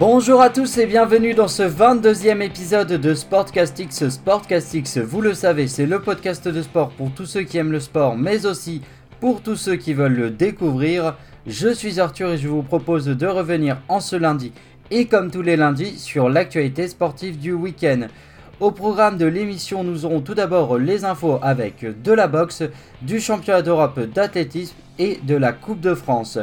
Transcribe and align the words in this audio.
Bonjour 0.00 0.40
à 0.40 0.48
tous 0.48 0.78
et 0.78 0.86
bienvenue 0.86 1.34
dans 1.34 1.46
ce 1.46 1.62
22e 1.62 2.40
épisode 2.40 2.88
de 2.88 3.12
Sportcastix. 3.12 4.08
Sportcastix, 4.08 4.96
vous 4.96 5.20
le 5.20 5.34
savez, 5.34 5.68
c'est 5.68 5.84
le 5.84 6.00
podcast 6.00 6.48
de 6.48 6.62
sport 6.62 6.88
pour 6.88 7.10
tous 7.10 7.26
ceux 7.26 7.42
qui 7.42 7.58
aiment 7.58 7.70
le 7.70 7.80
sport, 7.80 8.16
mais 8.16 8.46
aussi 8.46 8.80
pour 9.20 9.42
tous 9.42 9.56
ceux 9.56 9.76
qui 9.76 9.92
veulent 9.92 10.16
le 10.16 10.30
découvrir. 10.30 11.18
Je 11.46 11.68
suis 11.68 12.00
Arthur 12.00 12.30
et 12.30 12.38
je 12.38 12.48
vous 12.48 12.62
propose 12.62 13.04
de 13.04 13.26
revenir 13.26 13.76
en 13.88 14.00
ce 14.00 14.16
lundi 14.16 14.54
et 14.90 15.04
comme 15.04 15.30
tous 15.30 15.42
les 15.42 15.56
lundis 15.56 15.98
sur 15.98 16.30
l'actualité 16.30 16.88
sportive 16.88 17.38
du 17.38 17.52
week-end. 17.52 18.06
Au 18.58 18.70
programme 18.70 19.18
de 19.18 19.26
l'émission, 19.26 19.84
nous 19.84 20.06
aurons 20.06 20.22
tout 20.22 20.34
d'abord 20.34 20.78
les 20.78 21.04
infos 21.04 21.38
avec 21.42 21.84
de 22.02 22.12
la 22.12 22.26
boxe, 22.26 22.62
du 23.02 23.20
championnat 23.20 23.60
d'Europe 23.60 24.00
d'athlétisme 24.00 24.76
et 24.98 25.20
de 25.22 25.36
la 25.36 25.52
Coupe 25.52 25.80
de 25.80 25.94
France. 25.94 26.38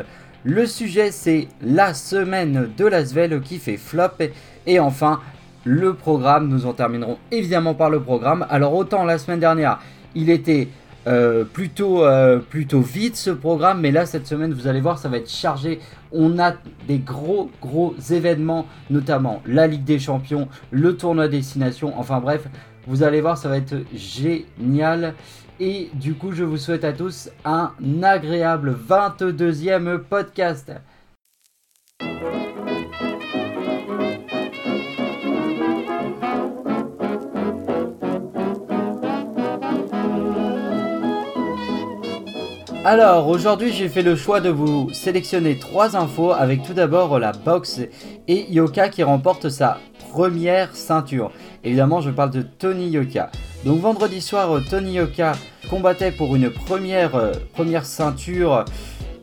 Le 0.50 0.66
sujet 0.66 1.12
c'est 1.12 1.50
la 1.62 1.94
semaine 1.94 2.70
de 2.78 2.86
l'Asvel 2.86 3.42
qui 3.42 3.58
fait 3.58 3.76
flop. 3.76 4.30
Et 4.66 4.80
enfin, 4.80 5.20
le 5.66 5.94
programme, 5.94 6.48
nous 6.48 6.66
en 6.66 6.72
terminerons 6.72 7.18
évidemment 7.32 7.73
par 7.73 7.90
le 7.90 8.00
programme. 8.00 8.48
Alors 8.50 8.73
autant 8.73 9.04
la 9.04 9.18
semaine 9.18 9.42
dernière, 9.42 9.82
il 10.16 10.30
était 10.30 10.70
euh, 11.06 11.44
plutôt, 11.44 12.06
euh, 12.06 12.40
plutôt 12.40 12.80
vite 12.80 13.18
ce 13.18 13.30
programme, 13.30 13.82
mais 13.82 13.92
là 13.92 14.06
cette 14.06 14.26
semaine 14.26 14.54
vous 14.54 14.68
allez 14.68 14.80
voir 14.80 15.00
ça 15.00 15.10
va 15.10 15.18
être 15.18 15.30
chargé. 15.30 15.82
On 16.14 16.40
a 16.40 16.54
des 16.88 17.00
gros 17.00 17.52
gros 17.62 17.94
événements, 18.09 18.68
notamment 18.90 19.42
la 19.45 19.68
Ligue 19.68 19.84
des 19.84 20.00
Champions, 20.00 20.48
le 20.72 20.95
tournoi 20.95 21.28
destination, 21.28 21.92
enfin 22.00 22.22
bref, 22.22 22.48
vous 22.88 23.04
allez 23.04 23.20
voir 23.20 23.38
ça 23.38 23.50
va 23.50 23.58
être 23.58 23.76
génial. 23.94 25.14
Et 25.60 25.90
du 25.94 26.14
coup, 26.14 26.34
je 26.34 26.44
vous 26.44 26.58
souhaite 26.58 26.84
à 26.84 26.94
tous 26.94 27.30
un 27.44 27.72
agréable 28.04 28.78
22e 28.88 29.98
podcast. 29.98 30.72
Alors 42.86 43.28
aujourd'hui 43.28 43.74
j'ai 43.74 43.90
fait 43.90 44.02
le 44.02 44.16
choix 44.16 44.40
de 44.40 44.48
vous 44.50 44.90
sélectionner 44.94 45.59
trois 45.59 45.98
infos 45.98 46.31
avec 46.31 46.64
tout 46.64 46.74
d'abord 46.74 47.20
la 47.20 47.34
boxe 47.34 47.81
et 48.30 48.50
Yoka 48.50 48.88
qui 48.88 49.03
remporte 49.03 49.50
sa 49.50 49.78
première 50.18 50.76
ceinture. 50.76 51.32
Évidemment 51.64 52.02
je 52.02 52.10
parle 52.10 52.32
de 52.32 52.42
Tony 52.42 52.90
Yoka. 52.90 53.30
Donc 53.66 53.82
vendredi 53.82 54.20
soir, 54.20 54.50
Tony 54.68 54.94
Yoka 54.94 55.34
combattait 55.70 56.12
pour 56.12 56.36
une 56.36 56.50
première, 56.50 57.14
euh, 57.14 57.34
première 57.54 57.86
ceinture. 57.86 58.66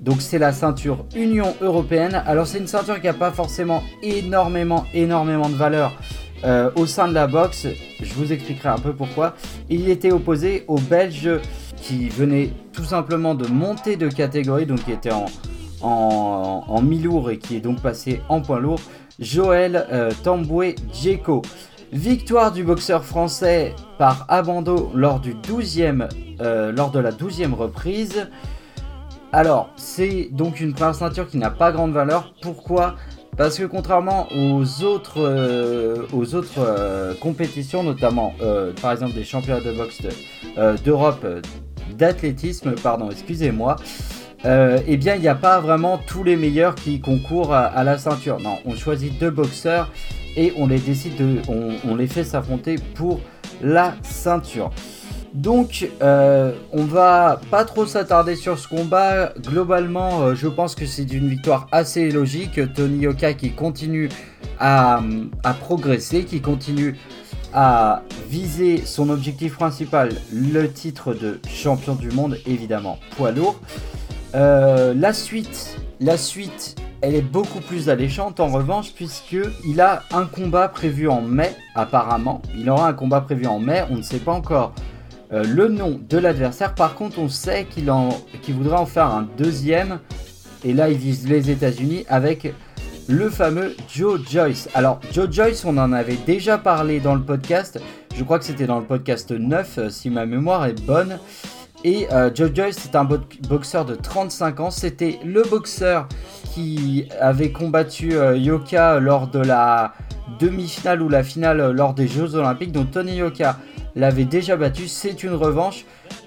Donc 0.00 0.22
c'est 0.22 0.38
la 0.38 0.52
ceinture 0.52 1.04
Union 1.16 1.56
Européenne. 1.60 2.22
Alors 2.26 2.46
c'est 2.46 2.58
une 2.58 2.68
ceinture 2.68 3.00
qui 3.00 3.08
n'a 3.08 3.12
pas 3.12 3.32
forcément 3.32 3.82
énormément, 4.04 4.84
énormément 4.94 5.48
de 5.48 5.56
valeur 5.56 5.98
euh, 6.44 6.70
au 6.76 6.86
sein 6.86 7.08
de 7.08 7.14
la 7.14 7.26
boxe. 7.26 7.66
Je 8.00 8.14
vous 8.14 8.32
expliquerai 8.32 8.68
un 8.68 8.78
peu 8.78 8.92
pourquoi. 8.92 9.34
Il 9.68 9.88
était 9.88 10.12
opposé 10.12 10.62
au 10.68 10.78
Belge 10.78 11.28
qui 11.82 12.08
venait 12.08 12.50
tout 12.72 12.84
simplement 12.84 13.34
de 13.34 13.48
monter 13.48 13.96
de 13.96 14.06
catégorie, 14.06 14.64
donc 14.64 14.84
qui 14.84 14.92
était 14.92 15.10
en, 15.12 15.26
en, 15.82 16.80
mi-lourd 16.82 17.30
et 17.30 17.38
qui 17.38 17.56
est 17.56 17.60
donc 17.60 17.80
passé 17.80 18.20
en 18.28 18.40
point 18.40 18.60
lourd, 18.60 18.80
Joël 19.18 19.86
euh, 19.92 20.10
Tamboué 20.22 20.74
Djeko. 20.92 21.42
Victoire 21.92 22.50
du 22.50 22.64
boxeur 22.64 23.04
français 23.04 23.74
par 23.98 24.26
abandon 24.28 24.90
lors, 24.94 25.20
du 25.20 25.34
12e, 25.34 26.08
euh, 26.40 26.72
de 26.72 26.98
la 26.98 27.12
12e 27.12 27.54
reprise. 27.54 28.28
Alors, 29.32 29.70
c'est 29.76 30.28
donc 30.32 30.60
une 30.60 30.72
première 30.74 30.94
ceinture 30.94 31.28
qui 31.28 31.38
n'a 31.38 31.50
pas 31.50 31.70
grande 31.70 31.92
valeur. 31.92 32.34
Pourquoi? 32.42 32.96
Parce 33.36 33.58
que 33.58 33.64
contrairement 33.64 34.28
aux 34.32 34.82
autres, 34.84 35.20
aux 36.12 36.34
autres 36.34 36.58
euh, 36.58 37.14
compétitions, 37.14 37.82
notamment 37.82 38.34
par 38.80 38.92
exemple 38.92 39.14
des 39.14 39.24
championnats 39.24 39.60
de 39.60 39.72
boxe 39.72 40.02
d'Europe 40.84 41.26
d'athlétisme, 41.96 42.74
pardon, 42.82 43.10
excusez-moi, 43.10 43.76
eh 44.44 44.96
bien 44.96 45.14
il 45.14 45.20
n'y 45.20 45.28
a 45.28 45.34
pas 45.34 45.60
vraiment 45.60 45.98
tous 45.98 46.22
les 46.22 46.36
meilleurs 46.36 46.74
qui 46.74 47.00
concourent 47.00 47.54
à 47.54 47.82
la 47.84 47.98
ceinture. 47.98 48.40
Non, 48.40 48.58
on 48.64 48.74
choisit 48.74 49.18
deux 49.18 49.30
boxeurs 49.30 49.90
et 50.36 50.52
on 50.56 50.66
les 50.66 50.78
décide 50.78 51.16
de, 51.16 51.40
on, 51.48 51.94
les 51.94 52.06
fait 52.06 52.24
s'affronter 52.24 52.76
pour 52.94 53.20
la 53.62 53.94
ceinture. 54.02 54.70
Donc, 55.32 55.88
euh, 56.00 56.52
on 56.72 56.84
va 56.84 57.40
pas 57.50 57.64
trop 57.64 57.86
s'attarder 57.86 58.36
sur 58.36 58.56
ce 58.58 58.68
combat. 58.68 59.32
Globalement, 59.40 60.22
euh, 60.22 60.34
je 60.36 60.46
pense 60.46 60.76
que 60.76 60.86
c'est 60.86 61.12
une 61.12 61.28
victoire 61.28 61.66
assez 61.72 62.10
logique. 62.10 62.60
Tony 62.74 62.98
Yoka 62.98 63.34
qui 63.34 63.50
continue 63.50 64.08
à, 64.60 65.02
progresser, 65.60 66.24
qui 66.24 66.40
continue 66.40 66.96
à 67.52 68.02
viser 68.28 68.82
son 68.84 69.10
objectif 69.10 69.54
principal, 69.54 70.10
le 70.32 70.70
titre 70.70 71.14
de 71.14 71.40
champion 71.48 71.96
du 71.96 72.10
monde, 72.10 72.38
évidemment, 72.46 72.98
poids 73.16 73.32
lourd. 73.32 73.58
Euh, 74.34 74.94
la 74.94 75.12
suite, 75.12 75.78
la 76.00 76.16
suite 76.16 76.76
elle 77.06 77.14
est 77.14 77.20
beaucoup 77.20 77.60
plus 77.60 77.90
alléchante 77.90 78.40
en 78.40 78.48
revanche 78.48 78.92
puisque 78.94 79.36
il 79.66 79.82
a 79.82 80.04
un 80.10 80.24
combat 80.24 80.68
prévu 80.68 81.06
en 81.06 81.20
mai 81.20 81.54
apparemment. 81.74 82.40
Il 82.56 82.70
aura 82.70 82.88
un 82.88 82.94
combat 82.94 83.20
prévu 83.20 83.44
en 83.46 83.58
mai, 83.58 83.84
on 83.90 83.96
ne 83.96 84.02
sait 84.02 84.18
pas 84.18 84.32
encore 84.32 84.72
euh, 85.34 85.44
le 85.44 85.68
nom 85.68 86.00
de 86.08 86.16
l'adversaire. 86.16 86.74
Par 86.74 86.94
contre, 86.94 87.18
on 87.18 87.28
sait 87.28 87.66
qu'il 87.70 87.84
voudrait 88.54 88.78
en 88.78 88.86
faire 88.86 89.08
un 89.08 89.28
deuxième 89.36 90.00
et 90.64 90.72
là 90.72 90.88
il 90.88 90.96
vise 90.96 91.28
les 91.28 91.50
États-Unis 91.50 92.06
avec 92.08 92.54
le 93.06 93.28
fameux 93.28 93.76
Joe 93.86 94.20
Joyce. 94.26 94.70
Alors 94.72 94.98
Joe 95.12 95.30
Joyce, 95.30 95.66
on 95.66 95.76
en 95.76 95.92
avait 95.92 96.18
déjà 96.26 96.56
parlé 96.56 97.00
dans 97.00 97.14
le 97.14 97.22
podcast. 97.22 97.78
Je 98.16 98.24
crois 98.24 98.38
que 98.38 98.46
c'était 98.46 98.66
dans 98.66 98.78
le 98.78 98.86
podcast 98.86 99.30
9 99.30 99.76
euh, 99.76 99.90
si 99.90 100.08
ma 100.08 100.24
mémoire 100.24 100.64
est 100.64 100.80
bonne. 100.86 101.18
Et 101.84 102.06
euh, 102.12 102.30
Joe 102.34 102.50
Joyce, 102.54 102.78
c'est 102.78 102.96
un 102.96 103.04
boxeur 103.04 103.84
de 103.84 103.94
35 103.94 104.60
ans. 104.60 104.70
C'était 104.70 105.18
le 105.22 105.42
boxeur 105.42 106.08
qui 106.54 107.08
avait 107.20 107.52
combattu 107.52 108.16
euh, 108.16 108.38
Yoka 108.38 109.00
lors 109.00 109.28
de 109.28 109.40
la 109.40 109.92
demi-finale 110.40 111.02
ou 111.02 111.10
la 111.10 111.22
finale 111.22 111.60
euh, 111.60 111.72
lors 111.74 111.92
des 111.92 112.08
Jeux 112.08 112.36
Olympiques. 112.36 112.72
Donc 112.72 112.90
Tony 112.90 113.16
Yoka 113.16 113.58
l'avait 113.96 114.24
déjà 114.24 114.56
battu. 114.56 114.88
C'est 114.88 115.22
une 115.22 115.34
revanche. 115.34 115.84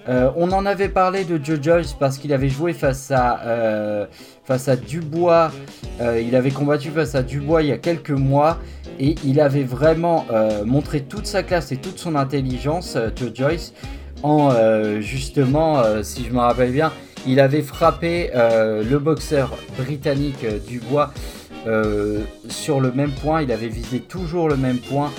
on 0.07 0.51
en 0.53 0.65
avait 0.65 0.87
parlé 0.87 1.25
de 1.25 1.43
Joe 1.43 1.59
Joyce 1.61 1.93
parce 1.93 2.17
qu'il 2.17 2.31
avait 2.31 2.47
joué 2.47 2.71
face 2.71 3.11
à, 3.11 4.07
face 4.45 4.69
à 4.69 4.77
Dubois. 4.77 5.51
il 5.99 6.33
avait 6.37 6.51
combattu 6.51 6.91
face 6.91 7.13
à 7.13 7.23
Dubois 7.23 7.63
il 7.63 7.67
y 7.67 7.71
a 7.73 7.77
quelques 7.77 8.11
mois. 8.11 8.57
Et 8.99 9.15
il 9.25 9.41
avait 9.41 9.65
vraiment 9.65 10.25
montré 10.65 11.01
toute 11.01 11.25
sa 11.25 11.43
classe 11.43 11.73
et 11.73 11.77
toute 11.77 11.99
son 11.99 12.15
intelligence, 12.15 12.97
Joe 13.17 13.31
Joyce 13.33 13.73
en 14.23 14.51
euh, 14.51 14.99
justement, 15.01 15.79
euh, 15.79 16.03
si 16.03 16.25
je 16.25 16.31
me 16.31 16.39
rappelle 16.39 16.71
bien, 16.71 16.91
il 17.25 17.39
avait 17.39 17.61
frappé 17.61 18.31
euh, 18.35 18.83
le 18.83 18.99
boxeur 18.99 19.57
britannique 19.77 20.45
Dubois 20.67 21.11
sur 22.47 22.79
le 22.79 22.93
même 22.93 23.11
point. 23.11 23.41
Il 23.41 23.51
avait 23.51 23.67
visé 23.67 23.99
toujours 23.99 24.47
le 24.47 24.55
même 24.55 24.77
point 24.77 25.11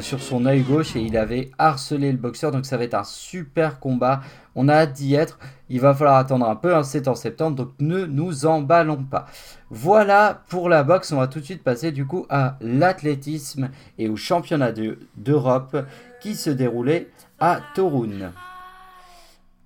sur 0.00 0.20
son 0.20 0.46
œil 0.46 0.60
gauche 0.60 0.94
et 0.94 1.00
il 1.00 1.16
avait 1.16 1.50
harcelé 1.58 2.12
le 2.12 2.18
boxeur. 2.18 2.52
Donc 2.52 2.66
ça 2.66 2.76
va 2.76 2.84
être 2.84 2.94
un 2.94 3.02
super 3.02 3.80
combat. 3.80 4.20
On 4.54 4.68
a 4.68 4.74
hâte 4.74 4.92
d'y 4.92 5.16
être. 5.16 5.40
Il 5.68 5.80
va 5.80 5.94
falloir 5.94 6.16
attendre 6.16 6.48
un 6.48 6.54
peu. 6.54 6.72
Hein, 6.76 6.84
c'est 6.84 7.08
en 7.08 7.16
septembre, 7.16 7.56
donc 7.56 7.70
ne 7.80 8.04
nous 8.04 8.46
emballons 8.46 9.02
pas. 9.02 9.26
Voilà 9.70 10.44
pour 10.48 10.68
la 10.68 10.84
boxe. 10.84 11.10
On 11.10 11.16
va 11.16 11.26
tout 11.26 11.40
de 11.40 11.44
suite 11.44 11.64
passer 11.64 11.90
du 11.90 12.06
coup 12.06 12.26
à 12.30 12.58
l'athlétisme 12.60 13.70
et 13.98 14.08
au 14.08 14.14
championnat 14.14 14.72
d'Europe 15.16 15.76
qui 16.20 16.36
se 16.36 16.50
déroulait 16.50 17.08
à 17.40 17.60
Torun. 17.74 18.32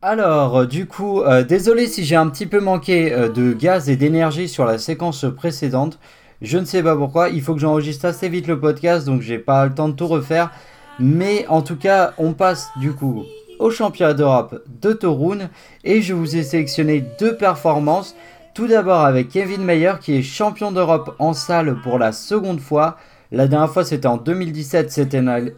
Alors, 0.03 0.67
du 0.67 0.87
coup, 0.87 1.23
euh, 1.23 1.45
désolé 1.45 1.87
si 1.87 2.05
j'ai 2.05 2.17
un 2.17 2.29
petit 2.29 2.47
peu 2.47 2.61
manqué 2.61 3.13
euh, 3.13 3.29
de 3.29 3.53
gaz 3.53 3.89
et 3.89 3.97
d'énergie 3.97 4.49
sur 4.49 4.65
la 4.65 4.79
séquence 4.79 5.25
précédente. 5.37 5.99
Je 6.41 6.59
ne 6.59 6.65
sais 6.65 6.83
pas 6.83 6.97
pourquoi. 6.97 7.29
Il 7.29 7.41
faut 7.41 7.55
que 7.55 7.61
j'enregistre 7.61 8.07
assez 8.07 8.29
vite 8.29 8.49
le 8.49 8.59
podcast, 8.59 9.07
donc 9.07 9.23
j'ai 9.23 9.39
pas 9.39 9.65
le 9.65 9.75
temps 9.75 9.89
de 9.89 9.95
tout 9.95 10.09
refaire. 10.09 10.51
Mais 10.99 11.47
en 11.49 11.63
tout 11.63 11.77
cas, 11.77 12.15
on 12.19 12.33
passe 12.33 12.71
du 12.77 12.93
coup 12.93 13.23
au 13.61 13.71
championnat 13.71 14.13
d'Europe 14.13 14.63
de 14.81 14.93
Torun 14.93 15.49
et 15.85 16.03
je 16.03 16.15
vous 16.15 16.37
ai 16.37 16.43
sélectionné 16.43 17.05
deux 17.21 17.37
performances. 17.37 18.17
Tout 18.55 18.67
d'abord 18.67 19.03
avec 19.03 19.29
Kevin 19.29 19.63
Mayer 19.63 19.95
qui 20.01 20.17
est 20.17 20.23
champion 20.23 20.73
d'Europe 20.73 21.15
en 21.21 21.33
salle 21.33 21.77
pour 21.83 21.99
la 21.99 22.11
seconde 22.11 22.61
fois. 22.61 22.99
La 23.33 23.49
dernière 23.49 23.71
fois 23.71 23.85
c'était 23.85 24.07
en 24.07 24.19
2017, 24.19 24.91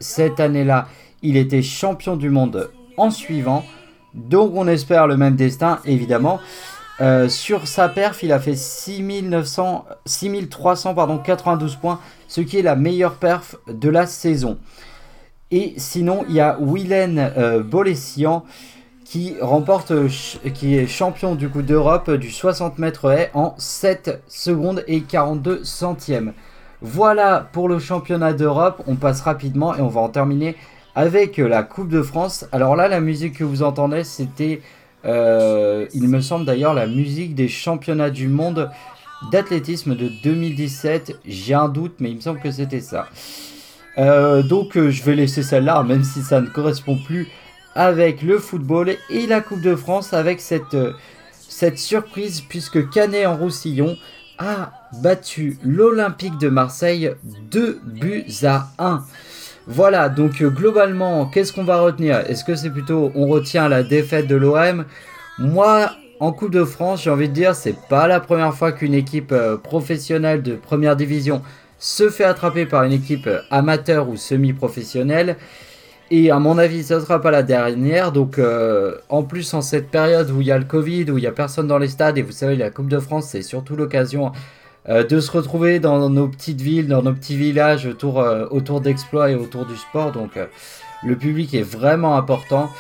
cette 0.01 0.41
année-là 0.41 0.87
il 1.23 1.37
était 1.37 1.63
champion 1.63 2.17
du 2.17 2.31
monde 2.31 2.71
en 2.97 3.11
suivant. 3.11 3.65
Donc 4.15 4.53
on 4.55 4.69
espère 4.69 5.09
le 5.09 5.17
même 5.17 5.35
destin, 5.35 5.81
évidemment. 5.85 6.39
Euh, 7.01 7.29
sur 7.29 7.67
sa 7.67 7.89
perf, 7.89 8.23
il 8.23 8.33
a 8.33 8.39
fait 8.39 8.55
6900, 8.55 9.85
6392 10.07 11.77
points, 11.77 11.99
ce 12.29 12.41
qui 12.41 12.59
est 12.59 12.63
la 12.63 12.77
meilleure 12.77 13.17
perf 13.17 13.57
de 13.67 13.89
la 13.89 14.07
saison. 14.07 14.59
Et 15.51 15.75
sinon, 15.77 16.25
il 16.29 16.37
y 16.37 16.41
a 16.41 16.57
Willen 16.61 17.19
euh, 17.37 17.63
Bolessian 17.63 18.45
qui 19.05 19.35
remporte, 19.41 19.91
euh, 19.91 20.09
qui 20.55 20.77
est 20.77 20.87
champion 20.87 21.35
du 21.35 21.49
coup 21.49 21.63
d'Europe 21.63 22.11
du 22.13 22.31
60 22.31 22.79
mètres 22.79 23.11
haie 23.11 23.31
en 23.35 23.55
7 23.59 24.23
secondes 24.29 24.85
et 24.87 25.01
42 25.01 25.65
centièmes. 25.65 26.33
Voilà 26.87 27.49
pour 27.51 27.71
le 27.71 27.79
championnat 27.79 28.35
d'Europe. 28.35 28.83
On 28.87 28.97
passe 28.97 29.23
rapidement 29.23 29.75
et 29.75 29.81
on 29.81 29.89
va 29.89 30.03
en 30.03 30.11
terminer 30.11 30.55
avec 30.95 31.39
la 31.39 31.63
Coupe 31.63 31.89
de 31.89 32.03
France. 32.03 32.45
Alors 32.53 32.77
là, 32.77 32.89
la 32.89 33.01
musique 33.01 33.39
que 33.39 33.45
vous 33.45 33.63
entendez, 33.63 34.05
c'était, 34.05 34.61
euh, 35.07 35.87
il 35.95 36.09
me 36.09 36.21
semble 36.21 36.45
d'ailleurs, 36.45 36.75
la 36.75 36.87
musique 36.87 37.35
des 37.35 37.49
championnats 37.49 38.11
du 38.11 38.29
monde 38.29 38.71
d'athlétisme 39.33 39.97
de 39.97 40.11
2017. 40.23 41.21
J'ai 41.25 41.55
un 41.55 41.71
doute, 41.71 41.95
mais 42.01 42.11
il 42.11 42.17
me 42.17 42.21
semble 42.21 42.41
que 42.41 42.51
c'était 42.51 42.83
ça. 42.83 43.07
Euh, 43.97 44.43
donc 44.43 44.77
euh, 44.77 44.91
je 44.91 45.03
vais 45.05 45.15
laisser 45.15 45.43
celle-là, 45.43 45.83
même 45.85 46.05
si 46.05 46.21
ça 46.21 46.43
ne 46.43 46.49
correspond 46.49 46.99
plus 46.99 47.29
avec 47.75 48.21
le 48.21 48.37
football 48.39 48.95
et 49.09 49.27
la 49.27 49.41
Coupe 49.41 49.63
de 49.63 49.75
France 49.75 50.13
avec 50.13 50.39
cette, 50.39 50.77
cette 51.33 51.79
surprise 51.79 52.43
puisque 52.43 52.91
Canet 52.91 53.27
en 53.27 53.39
Roussillon 53.39 53.97
a 54.39 54.73
battu 55.03 55.59
l'Olympique 55.65 56.39
de 56.39 56.49
Marseille 56.49 57.13
2 57.51 57.81
buts 57.85 58.27
à 58.45 58.69
1. 58.79 59.05
Voilà, 59.67 60.09
donc 60.09 60.43
euh, 60.43 60.51
globalement, 60.51 61.27
qu'est-ce 61.27 61.53
qu'on 61.53 61.65
va 61.65 61.81
retenir? 61.81 62.19
Est-ce 62.29 62.45
que 62.45 62.55
c'est 62.55 62.71
plutôt 62.71 63.11
on 63.15 63.27
retient 63.27 63.69
la 63.69 63.83
défaite 63.83 64.27
de 64.27 64.37
l'OM 64.37 64.85
Moi, 65.39 65.91
en 66.21 66.33
Coupe 66.33 66.51
de 66.51 66.65
France, 66.65 67.03
j'ai 67.03 67.11
envie 67.11 67.29
de 67.29 67.35
dire, 67.35 67.55
c'est 67.55 67.77
pas 67.89 68.07
la 68.07 68.21
première 68.21 68.55
fois 68.55 68.73
qu'une 68.73 68.95
équipe 68.95 69.33
euh, 69.33 69.57
professionnelle 69.57 70.43
de 70.43 70.55
première 70.55 70.97
division 70.97 71.43
se 71.79 72.11
fait 72.11 72.25
attraper 72.25 72.67
par 72.67 72.85
une 72.85 72.93
équipe 72.93 73.27
euh, 73.27 73.41
amateur 73.51 74.09
ou 74.09 74.17
semi-professionnelle. 74.17 75.37
Et 76.11 76.31
à 76.31 76.39
mon 76.39 76.59
avis, 76.59 76.85
ce 76.85 76.95
ne 76.95 77.01
sera 77.01 77.21
pas 77.21 77.31
la 77.31 77.43
dernière. 77.43 78.13
Donc, 78.13 78.39
en 79.09 79.23
plus, 79.23 79.55
en 79.55 79.63
cette 79.63 79.91
période 79.91 80.31
où 80.31 80.41
il 80.41 80.47
y 80.47 80.53
a 80.53 80.59
le 80.59 80.65
Covid, 80.65 81.11
où 81.11 81.19
il 81.19 81.23
n'y 81.23 81.27
a 81.27 81.33
personne 81.33 81.67
dans 81.67 81.79
les 81.79 81.89
stades, 81.89 82.19
et 82.19 82.23
vous 82.23 82.33
savez, 82.33 82.57
la 82.57 82.71
Coupe 82.71 82.89
de 82.89 82.99
France, 82.99 83.29
c'est 83.29 83.43
surtout 83.43 83.75
l'occasion 83.75 84.33
euh, 84.91 85.03
de 85.03 85.19
se 85.19 85.31
retrouver 85.31 85.81
dans 85.81 86.11
nos 86.11 86.29
petites 86.29 86.61
villes, 86.61 86.89
dans 86.89 87.03
nos 87.03 87.15
petits 87.15 87.37
villages 87.37 87.87
autour, 87.87 88.21
euh, 88.21 88.47
autour 88.51 88.83
d'exploits 88.83 89.31
et 89.31 89.35
autour 89.35 89.65
du 89.65 89.77
sport. 89.77 90.13
Donc 90.13 90.37
euh, 90.37 90.45
le 91.03 91.17
public 91.17 91.55
est 91.55 91.63
vraiment 91.63 92.17
important. 92.17 92.71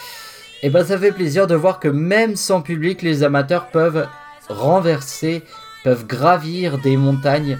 Et 0.62 0.68
ben 0.68 0.84
ça 0.84 0.98
fait 0.98 1.12
plaisir 1.12 1.46
de 1.46 1.54
voir 1.54 1.80
que 1.80 1.88
même 1.88 2.36
sans 2.36 2.60
public, 2.60 3.00
les 3.00 3.22
amateurs 3.22 3.68
peuvent 3.68 4.06
renverser, 4.50 5.42
peuvent 5.82 6.06
gravir 6.06 6.76
des 6.78 6.98
montagnes. 6.98 7.58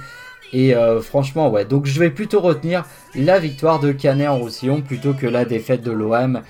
Et 0.55 0.73
franchement, 1.03 1.51
ouais. 1.51 1.65
Donc 1.65 1.85
je 1.85 1.99
vais 1.99 2.11
plutôt 2.11 2.41
retenir 2.41 2.85
la 3.15 3.41
victoire 3.41 3.81
de 3.81 3.91
Canet 3.91 4.29
en 4.29 4.39
Roussillon 4.39 4.83
plutôt 4.83 5.13
que 5.13 5.27
la 5.27 5.45
défaite 5.45 5.83
de 5.83 5.91
l'OM. 5.91 6.43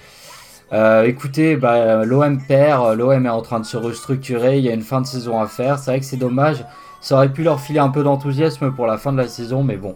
écoutez, 1.05 1.57
bah, 1.57 2.05
l'OM 2.05 2.39
perd, 2.47 2.99
l'OM 2.99 3.25
est 3.25 3.31
en 3.31 3.43
train 3.43 3.61
de 3.61 3.65
se 3.65 3.79
restructurer, 3.79 4.59
il 4.59 4.65
y 4.65 4.69
a 4.69 4.75
une 4.75 4.83
fin 4.83 5.01
de 5.01 5.07
saison 5.07 5.41
à 5.41 5.47
faire. 5.47 5.79
C'est 5.79 5.91
vrai 5.91 6.01
que 6.01 6.07
c'est 6.07 6.19
dommage 6.19 6.65
ça 7.05 7.17
aurait 7.17 7.33
pu 7.33 7.43
leur 7.43 7.61
filer 7.61 7.81
un 7.81 7.91
peu 7.91 8.03
d'enthousiasme 8.03 8.73
pour 8.73 8.87
la 8.87 8.97
fin 8.97 9.13
de 9.13 9.19
la 9.19 9.29
saison, 9.29 9.63
mais 9.63 9.77
bon. 9.77 9.95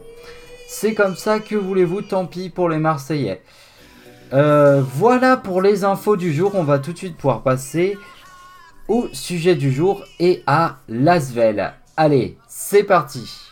C'est 0.69 0.93
comme 0.93 1.17
ça, 1.17 1.41
que 1.41 1.55
voulez-vous, 1.55 2.03
tant 2.03 2.27
pis 2.27 2.51
pour 2.51 2.69
les 2.69 2.77
Marseillais. 2.77 3.41
Euh, 4.35 4.83
voilà 4.83 5.39
pour 5.39 5.63
les 5.63 5.85
infos 5.85 6.17
du 6.17 6.35
jour, 6.35 6.53
on 6.55 6.65
va 6.65 6.79
tout 6.79 6.93
de 6.93 6.99
suite 6.99 7.17
pouvoir 7.17 7.43
passer 7.43 7.97
au 8.89 9.09
sujet 9.15 9.55
du 9.55 9.73
jour 9.73 10.05
et 10.21 10.43
à 10.47 10.77
Lasvel. 10.87 11.73
Allez, 11.97 12.37
c'est 12.47 12.85
parti 12.85 13.48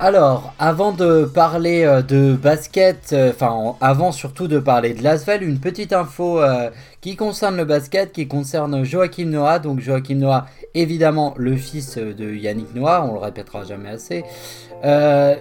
Alors, 0.00 0.54
avant 0.60 0.92
de 0.92 1.24
parler 1.24 1.82
euh, 1.82 2.02
de 2.02 2.32
basket, 2.40 3.10
euh, 3.12 3.32
enfin 3.34 3.74
avant 3.80 4.12
surtout 4.12 4.46
de 4.46 4.60
parler 4.60 4.94
de 4.94 5.02
Lasvel, 5.02 5.42
une 5.42 5.58
petite 5.58 5.92
info 5.92 6.40
euh, 6.40 6.70
qui 7.00 7.16
concerne 7.16 7.56
le 7.56 7.64
basket, 7.64 8.12
qui 8.12 8.28
concerne 8.28 8.84
Joachim 8.84 9.24
Noah. 9.24 9.58
Donc 9.58 9.80
Joachim 9.80 10.14
Noah, 10.14 10.46
évidemment 10.74 11.34
le 11.36 11.56
fils 11.56 11.98
de 11.98 12.32
Yannick 12.32 12.76
Noah, 12.76 13.08
on 13.10 13.14
le 13.14 13.18
répétera 13.18 13.64
jamais 13.64 13.88
assez, 13.88 14.22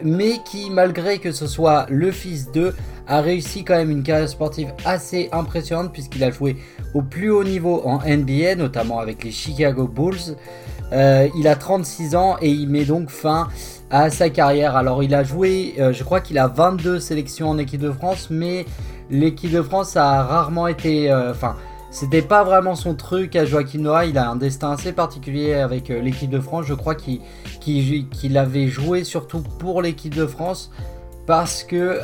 mais 0.04 0.40
qui 0.44 0.72
malgré 0.72 1.20
que 1.20 1.32
ce 1.32 1.46
soit 1.46 1.86
le 1.90 2.10
fils 2.10 2.52
d'eux, 2.52 2.76
a 3.08 3.22
réussi 3.22 3.64
quand 3.64 3.76
même 3.76 3.92
une 3.92 4.02
carrière 4.02 4.28
sportive 4.28 4.74
assez 4.86 5.30
impressionnante 5.34 5.94
puisqu'il 5.94 6.24
a 6.24 6.32
joué 6.32 6.58
au 6.96 7.04
plus 7.04 7.30
haut 7.30 7.44
niveau 7.44 7.84
en 7.86 8.00
NBA, 8.00 8.56
notamment 8.56 9.00
avec 9.00 9.24
les 9.24 9.32
Chicago 9.32 9.88
Bulls. 9.88 10.36
il 10.92 11.48
a 11.48 11.56
36 11.56 12.16
ans 12.16 12.38
et 12.42 12.50
il 12.50 12.68
met 12.68 12.86
donc 12.86 13.12
fin 13.12 13.50
à 13.90 14.10
sa 14.10 14.30
carrière. 14.30 14.76
Alors 14.76 15.04
il 15.04 15.14
a 15.16 15.24
joué, 15.24 15.76
euh, 15.80 15.94
je 15.94 16.04
crois 16.04 16.20
qu'il 16.20 16.38
a 16.38 16.48
22 16.48 17.00
sélections 17.00 17.50
en 17.50 17.58
équipe 17.58 17.82
de 17.82 17.92
France, 17.92 18.28
mais 18.30 18.66
l'équipe 19.10 19.52
de 19.52 19.62
France 19.62 19.96
a 19.96 20.24
rarement 20.24 20.68
été... 20.68 21.12
Euh, 21.12 21.32
enfin, 21.32 21.56
c'était 21.90 22.22
pas 22.22 22.44
vraiment 22.44 22.76
son 22.76 22.96
truc 22.96 23.36
à 23.38 23.46
Joachim 23.46 23.80
Noah. 23.80 24.06
Il 24.06 24.18
a 24.18 24.30
un 24.30 24.36
destin 24.36 24.72
assez 24.72 24.92
particulier 24.92 25.54
avec 25.54 25.90
euh, 25.90 26.02
l'équipe 26.02 26.30
de 26.30 26.40
France. 26.40 26.66
Je 26.68 26.74
crois 26.74 26.96
qu'il 26.96 28.38
avait 28.38 28.68
joué 28.68 29.04
surtout 29.04 29.42
pour 29.42 29.82
l'équipe 29.82 30.14
de 30.14 30.26
France 30.26 30.70
parce 31.26 31.64
que 31.64 32.00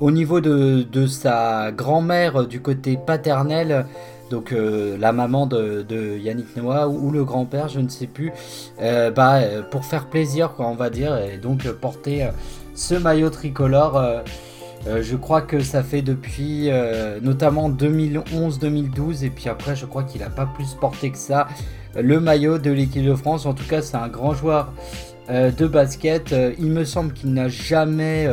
au 0.00 0.10
niveau 0.10 0.40
de, 0.40 0.82
de 0.82 1.06
sa 1.06 1.72
grand-mère 1.72 2.46
du 2.46 2.62
côté 2.62 2.96
paternel, 2.96 3.86
donc 4.30 4.52
euh, 4.52 4.96
la 4.98 5.12
maman 5.12 5.46
de, 5.46 6.18
Yannick 6.18 6.56
Noah 6.56 6.88
ou, 6.88 7.10
le 7.10 7.24
grand-père, 7.24 7.68
je 7.68 7.80
ne 7.80 7.88
sais 7.88 8.06
plus, 8.06 8.32
euh, 8.80 9.10
bah, 9.10 9.36
euh, 9.36 9.62
pour 9.62 9.84
faire 9.84 10.06
plaisir, 10.06 10.54
quoi, 10.54 10.66
on 10.68 10.74
va 10.74 10.90
dire, 10.90 11.16
et 11.16 11.38
donc 11.38 11.68
porter 11.72 12.28
ce 12.74 12.94
maillot 12.94 13.30
tricolore. 13.30 14.00
je 14.86 15.16
crois 15.16 15.42
que 15.42 15.60
ça 15.60 15.82
fait 15.82 16.02
depuis 16.02 16.70
notamment 17.22 17.68
2011-2012 17.70 19.24
et 19.24 19.30
puis 19.30 19.48
après 19.48 19.74
je 19.74 19.84
crois 19.84 20.04
qu'il 20.04 20.20
n'a 20.20 20.30
pas 20.30 20.46
plus 20.46 20.74
porté 20.74 21.10
que 21.10 21.18
ça 21.18 21.48
le 22.00 22.20
maillot 22.20 22.58
de 22.58 22.70
l'équipe 22.70 23.04
de 23.04 23.14
France. 23.14 23.46
En 23.46 23.54
tout 23.54 23.66
cas 23.68 23.82
c'est 23.82 23.96
un 23.96 24.08
grand 24.08 24.34
joueur 24.34 24.72
de 25.28 25.66
basket. 25.66 26.32
il 26.58 26.70
me 26.70 26.84
semble 26.84 27.12
qu'il 27.12 27.32
n'a 27.32 27.48
jamais 27.48 28.28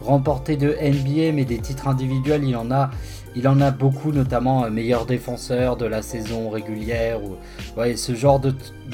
remporté 0.00 0.56
de 0.56 0.68
NBA 0.70 1.32
mais 1.34 1.44
des 1.44 1.58
titres 1.58 1.88
individuels 1.88 2.44
il 2.44 2.56
en 2.56 2.70
a 2.70 2.90
il 3.36 3.48
en 3.48 3.60
a 3.60 3.70
beaucoup, 3.70 4.12
notamment 4.12 4.64
euh, 4.64 4.70
meilleur 4.70 5.06
défenseur 5.06 5.76
de 5.76 5.86
la 5.86 6.02
saison 6.02 6.50
régulière, 6.50 7.20
ou 7.22 7.36
ce 7.96 8.14
genre 8.14 8.40
de, 8.40 8.52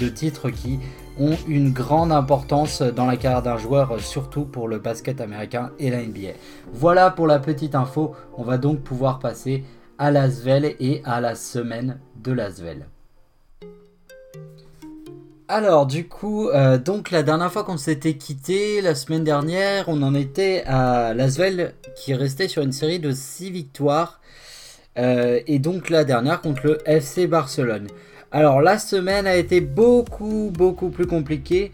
titres 0.09 0.51
qui 0.51 0.79
ont 1.19 1.37
une 1.47 1.73
grande 1.73 2.13
importance 2.13 2.83
dans 2.83 3.07
la 3.07 3.17
carrière 3.17 3.43
d'un 3.43 3.59
joueur, 3.59 4.01
surtout 4.01 4.45
pour 4.45 4.69
le 4.69 4.79
basket 4.79 5.21
américain 5.21 5.71
et 5.79 5.91
la 5.91 6.03
NBA. 6.03 6.33
Voilà 6.73 7.11
pour 7.11 7.27
la 7.27 7.39
petite 7.39 7.75
info, 7.75 8.15
on 8.37 8.43
va 8.43 8.59
donc 8.59 8.81
pouvoir 8.81 9.19
passer 9.19 9.65
à 9.99 10.11
l'Asvel 10.11 10.75
et 10.81 11.03
à 11.05 11.21
la 11.21 11.35
semaine 11.35 11.99
de 12.17 12.33
l'Asvel. 12.33 12.90
Alors 15.53 15.85
du 15.85 16.07
coup, 16.07 16.49
euh, 16.49 16.79
donc 16.79 17.11
la 17.11 17.25
dernière 17.25 17.51
fois 17.51 17.65
qu'on 17.65 17.77
s'était 17.77 18.15
quitté, 18.15 18.81
la 18.83 18.95
semaine 18.95 19.25
dernière, 19.25 19.89
on 19.89 20.01
en 20.01 20.15
était 20.15 20.63
à 20.65 21.13
l'Asvel 21.13 21.75
qui 21.97 22.15
restait 22.15 22.47
sur 22.47 22.63
une 22.63 22.71
série 22.71 23.01
de 23.01 23.11
6 23.11 23.51
victoires 23.51 24.21
euh, 24.97 25.41
et 25.49 25.59
donc 25.59 25.91
la 25.91 26.05
dernière 26.05 26.41
contre 26.41 26.65
le 26.65 26.79
FC 26.89 27.27
Barcelone. 27.27 27.89
Alors 28.31 28.61
la 28.61 28.79
semaine 28.79 29.27
a 29.27 29.35
été 29.35 29.61
beaucoup 29.61 30.53
beaucoup 30.57 30.89
plus 30.89 31.09
compliquée. 31.09 31.73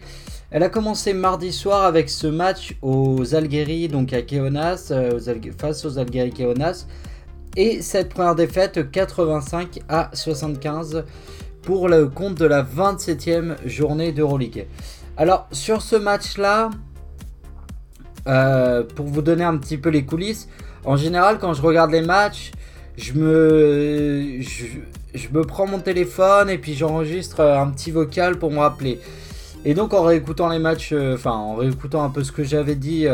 Elle 0.49 0.63
a 0.63 0.69
commencé 0.69 1.13
mardi 1.13 1.53
soir 1.53 1.83
avec 1.83 2.09
ce 2.09 2.25
match 2.25 2.75
aux 2.81 3.35
Algéries, 3.35 3.89
donc 3.89 4.11
à 4.11 4.23
Keonas, 4.23 4.87
euh, 4.89 5.19
face 5.55 5.85
aux 5.85 5.99
Algéries 5.99 6.33
Keonas. 6.33 6.87
Et 7.55 7.83
cette 7.83 8.09
première 8.09 8.33
défaite 8.33 8.89
85 8.89 9.81
à 9.87 10.09
75 10.13 11.05
pour 11.67 11.89
le 11.89 12.07
compte 12.07 12.35
de 12.35 12.45
la 12.45 12.63
27e 12.63 13.57
journée 13.67 14.13
d'Euroleague. 14.13 14.67
Alors 15.17 15.49
sur 15.51 15.81
ce 15.81 15.97
match-là, 15.97 16.69
euh, 18.25 18.83
pour 18.95 19.05
vous 19.05 19.21
donner 19.21 19.43
un 19.43 19.57
petit 19.57 19.77
peu 19.77 19.89
les 19.89 20.05
coulisses, 20.05 20.47
en 20.85 20.95
général 20.95 21.39
quand 21.39 21.53
je 21.53 21.61
regarde 21.61 21.91
les 21.91 22.01
matchs, 22.01 22.51
je 22.95 23.11
me, 23.11 24.39
je, 24.39 25.27
me 25.33 25.41
prends 25.41 25.67
mon 25.67 25.79
téléphone 25.79 26.49
et 26.49 26.57
puis 26.57 26.73
j'enregistre 26.73 27.41
un 27.41 27.69
petit 27.71 27.91
vocal 27.91 28.39
pour 28.39 28.49
me 28.49 28.59
rappeler. 28.59 29.01
Et 29.65 29.73
donc 29.73 29.93
en 29.93 30.03
réécoutant 30.03 30.47
les 30.47 30.59
matchs, 30.59 30.93
euh, 30.93 31.15
enfin 31.15 31.31
en 31.31 31.55
réécoutant 31.55 32.01
un 32.01 32.09
peu 32.09 32.23
ce 32.23 32.31
que 32.31 32.45
j'avais 32.45 32.75
dit 32.75 33.07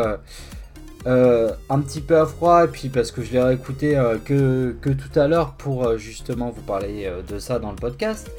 euh, 1.05 1.49
euh, 1.49 1.51
un 1.69 1.79
petit 1.79 2.01
peu 2.01 2.17
à 2.17 2.25
froid, 2.25 2.63
et 2.63 2.67
puis 2.67 2.89
parce 2.89 3.11
que 3.11 3.23
je 3.23 3.31
l'ai 3.31 3.41
réécouté 3.41 3.99
que, 4.25 4.75
que, 4.81 4.89
tout 4.89 5.19
à 5.19 5.27
l'heure 5.27 5.53
pour 5.53 5.97
justement 5.97 6.49
vous 6.49 6.61
parler 6.61 7.11
de 7.27 7.39
ça 7.39 7.59
dans 7.59 7.71
le 7.71 7.75
podcast, 7.75 8.31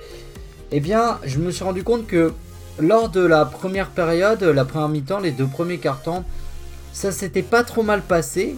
eh 0.73 0.81
bien 0.81 1.19
je 1.25 1.39
me 1.39 1.51
suis 1.51 1.65
rendu 1.65 1.85
compte 1.85 2.07
que 2.07 2.33
lors 2.79 3.09
de 3.09 3.21
la 3.21 3.45
première 3.45 3.91
période, 3.91 4.43
la 4.43 4.65
première 4.65 4.89
mi-temps, 4.89 5.21
les 5.21 5.31
deux 5.31 5.47
premiers 5.47 5.79
cartons, 5.79 6.25
ça 6.93 7.13
s'était 7.13 7.43
pas 7.43 7.65
trop 7.65 7.83
mal 7.83 8.03
passé. 8.03 8.57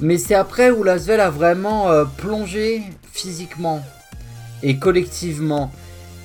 Mais 0.00 0.18
c'est 0.18 0.34
après 0.34 0.70
où 0.70 0.82
Lasvel 0.82 1.20
a 1.20 1.30
vraiment 1.30 1.90
euh, 1.90 2.04
plongé 2.04 2.82
physiquement 3.12 3.82
et 4.62 4.78
collectivement. 4.78 5.72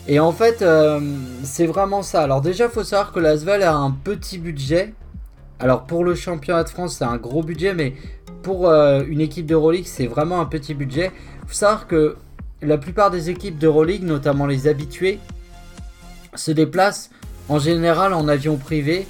Et 0.08 0.20
en 0.20 0.34
fait, 0.34 0.62
euh, 0.62 1.00
c'est 1.44 1.68
vraiment 1.68 2.01
ça. 2.01 2.24
Alors 2.24 2.41
déjà, 2.41 2.68
faut 2.68 2.84
savoir 2.84 3.13
que 3.13 3.20
l'Asvel 3.20 3.63
a 3.63 3.74
un 3.74 3.91
petit 3.91 4.38
budget. 4.38 4.94
Alors 5.62 5.84
pour 5.84 6.03
le 6.03 6.15
championnat 6.15 6.63
de 6.63 6.70
France, 6.70 6.96
c'est 6.98 7.03
un 7.03 7.18
gros 7.18 7.44
budget, 7.44 7.75
mais 7.75 7.94
pour 8.41 8.68
euh, 8.68 9.03
une 9.08 9.22
équipe 9.22 9.46
d'Euroleague, 9.46 9.86
c'est 9.86 10.08
vraiment 10.08 10.41
un 10.41 10.46
petit 10.46 10.74
budget. 10.74 11.12
Il 11.44 11.50
faut 11.50 11.53
savoir 11.53 11.86
que 11.86 12.15
la 12.63 12.80
plupart 12.80 13.12
des 13.12 13.30
équipes 13.30 13.60
d'Euroleague, 13.60 14.01
notamment 14.01 14.48
les 14.48 14.68
habitués, 14.68 15.20
se 16.34 16.50
déplacent 16.50 17.12
en 17.48 17.60
général 17.60 18.13
en 18.13 18.27
avion 18.27 18.58
privé. 18.58 19.06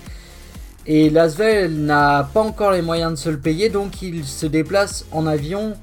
Et 0.88 1.10
l'Asvel 1.10 1.74
n'a 1.86 2.28
pas 2.34 2.42
encore 2.42 2.72
les 2.72 2.82
moyens 2.82 3.14
de 3.14 3.18
se 3.18 3.30
le 3.30 3.40
payer, 3.40 3.70
donc 3.70 4.02
il 4.02 4.26
se 4.26 4.46
déplace 4.46 5.06
en 5.14 5.28
avion, 5.28 5.76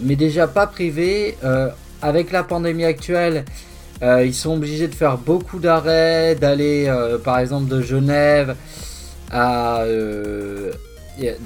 mais 0.00 0.16
déjà 0.16 0.46
pas 0.46 0.66
privé. 0.66 1.36
Euh, 1.44 1.68
avec 2.00 2.32
la 2.32 2.44
pandémie 2.44 2.84
actuelle, 2.84 3.44
euh, 4.02 4.24
ils 4.24 4.34
sont 4.34 4.54
obligés 4.54 4.88
de 4.88 4.94
faire 4.94 5.18
beaucoup 5.18 5.58
d'arrêts, 5.58 6.34
d'aller 6.34 6.90
par 7.24 7.40
exemple 7.40 7.68
de 7.68 7.82
Genève 7.82 8.56
euh, 9.34 10.72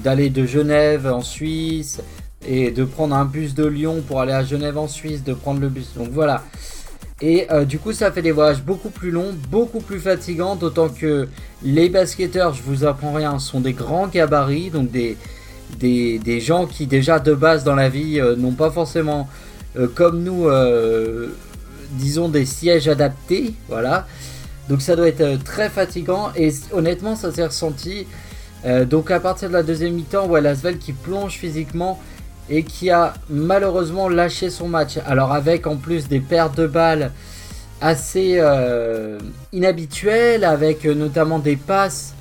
d'aller 0.03 0.29
de 0.29 0.45
Genève 0.45 1.07
en 1.07 1.21
Suisse 1.21 2.01
et 2.47 2.71
de 2.71 2.83
prendre 2.83 3.15
un 3.15 3.25
bus 3.25 3.53
de 3.53 3.65
Lyon 3.65 4.03
pour 4.07 4.21
aller 4.21 4.33
à 4.33 4.43
Genève 4.43 4.77
en 4.77 4.87
Suisse, 4.87 5.23
de 5.23 5.33
prendre 5.33 5.59
le 5.59 5.69
bus. 5.69 5.93
Donc 5.97 6.09
voilà. 6.11 6.43
Et 7.21 7.47
du 7.67 7.79
coup, 7.79 7.91
ça 7.91 8.13
fait 8.13 8.21
des 8.21 8.31
voyages 8.31 8.63
beaucoup 8.63 8.89
plus 8.89 9.11
longs, 9.11 9.35
beaucoup 9.49 9.81
plus 9.81 9.99
fatigants, 9.99 10.55
d'autant 10.55 10.87
que 10.87 11.27
les 11.63 11.89
basketteurs, 11.89 12.53
je 12.53 12.63
vous 12.63 12.85
apprends 12.85 13.11
rien, 13.11 13.39
sont 13.39 13.59
des 13.59 13.73
grands 13.73 14.07
gabarits, 14.07 14.69
donc 14.69 14.89
des, 14.89 15.17
des, 15.77 16.17
des 16.17 16.39
gens 16.39 16.65
qui 16.65 16.87
déjà 16.87 17.19
de 17.19 17.33
base 17.33 17.65
dans 17.65 17.75
la 17.75 17.89
vie 17.89 18.21
n'ont 18.37 18.53
pas 18.53 18.71
forcément 18.71 19.27
comme 19.95 20.23
nous 20.23 20.47
disons, 21.91 22.29
des 22.29 22.45
sièges 22.45 22.87
adaptés. 22.87 23.53
Voilà. 23.67 24.07
Donc 24.69 24.83
ça 24.83 24.95
doit 24.95 25.07
être 25.07 25.21
euh, 25.21 25.37
très 25.43 25.67
fatigant 25.67 26.31
et 26.35 26.53
honnêtement 26.71 27.15
ça 27.15 27.31
s'est 27.31 27.45
ressenti. 27.45 28.05
Euh, 28.65 28.85
donc 28.85 29.09
à 29.09 29.19
partir 29.19 29.49
de 29.49 29.53
la 29.53 29.63
deuxième 29.63 29.93
mi-temps, 29.93 30.27
ouais, 30.27 30.41
Lasvel 30.41 30.77
qui 30.77 30.93
plonge 30.93 31.33
physiquement 31.33 31.99
et 32.49 32.63
qui 32.63 32.91
a 32.91 33.15
malheureusement 33.29 34.07
lâché 34.09 34.51
son 34.51 34.67
match. 34.67 34.99
Alors 35.07 35.33
avec 35.33 35.65
en 35.65 35.75
plus 35.75 36.07
des 36.07 36.19
pertes 36.19 36.55
de 36.55 36.67
balles 36.67 37.11
assez 37.81 38.35
euh, 38.37 39.17
inhabituelles, 39.53 40.43
avec 40.43 40.85
notamment 40.85 41.39
des 41.39 41.55
passes 41.55 42.13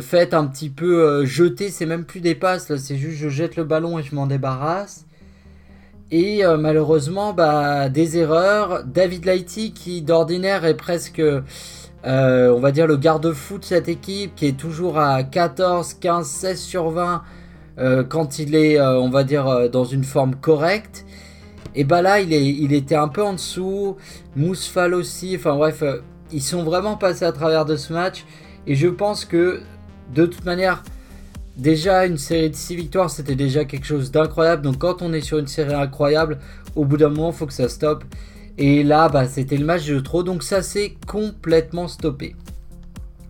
faites 0.00 0.34
un 0.34 0.46
petit 0.46 0.68
peu 0.68 1.24
jetées, 1.24 1.70
c'est 1.70 1.86
même 1.86 2.04
plus 2.04 2.18
des 2.18 2.34
passes, 2.34 2.68
là 2.68 2.76
c'est 2.76 2.96
juste 2.96 3.18
je 3.18 3.28
jette 3.28 3.54
le 3.54 3.62
ballon 3.62 4.00
et 4.00 4.02
je 4.02 4.16
m'en 4.16 4.26
débarrasse. 4.26 5.05
Et 6.10 6.44
euh, 6.44 6.56
malheureusement, 6.56 7.32
bah, 7.32 7.88
des 7.88 8.16
erreurs. 8.16 8.84
David 8.84 9.24
Lighty, 9.24 9.72
qui 9.72 10.02
d'ordinaire 10.02 10.64
est 10.64 10.76
presque, 10.76 11.20
euh, 11.20 11.42
on 12.04 12.60
va 12.60 12.70
dire, 12.70 12.86
le 12.86 12.96
garde-fou 12.96 13.58
de 13.58 13.64
cette 13.64 13.88
équipe, 13.88 14.34
qui 14.36 14.46
est 14.46 14.56
toujours 14.56 14.98
à 14.98 15.24
14, 15.24 15.94
15, 15.94 16.26
16 16.26 16.60
sur 16.60 16.90
20 16.90 17.22
euh, 17.78 18.04
quand 18.04 18.38
il 18.38 18.54
est, 18.54 18.80
on 18.80 19.10
va 19.10 19.24
dire, 19.24 19.68
dans 19.70 19.84
une 19.84 20.04
forme 20.04 20.36
correcte. 20.36 21.04
Et 21.74 21.84
bah 21.84 22.00
là, 22.02 22.20
il, 22.20 22.32
est, 22.32 22.46
il 22.46 22.72
était 22.72 22.94
un 22.94 23.08
peu 23.08 23.22
en 23.22 23.34
dessous. 23.34 23.96
Mousfal 24.36 24.94
aussi. 24.94 25.34
Enfin 25.36 25.56
bref, 25.56 25.82
ils 26.32 26.42
sont 26.42 26.62
vraiment 26.62 26.96
passés 26.96 27.24
à 27.24 27.32
travers 27.32 27.64
de 27.64 27.76
ce 27.76 27.92
match. 27.92 28.24
Et 28.66 28.76
je 28.76 28.88
pense 28.88 29.24
que, 29.24 29.60
de 30.14 30.24
toute 30.24 30.44
manière, 30.44 30.82
Déjà, 31.56 32.04
une 32.04 32.18
série 32.18 32.50
de 32.50 32.54
6 32.54 32.76
victoires, 32.76 33.10
c'était 33.10 33.34
déjà 33.34 33.64
quelque 33.64 33.86
chose 33.86 34.10
d'incroyable. 34.10 34.62
Donc, 34.62 34.78
quand 34.78 35.00
on 35.00 35.12
est 35.14 35.22
sur 35.22 35.38
une 35.38 35.46
série 35.46 35.72
incroyable, 35.72 36.38
au 36.74 36.84
bout 36.84 36.98
d'un 36.98 37.08
moment, 37.08 37.30
il 37.30 37.34
faut 37.34 37.46
que 37.46 37.54
ça 37.54 37.70
stoppe. 37.70 38.04
Et 38.58 38.82
là, 38.82 39.08
bah, 39.08 39.26
c'était 39.26 39.56
le 39.56 39.64
match 39.64 39.86
de 39.86 39.98
trop. 40.00 40.22
Donc, 40.22 40.42
ça 40.42 40.62
s'est 40.62 40.94
complètement 41.06 41.88
stoppé. 41.88 42.36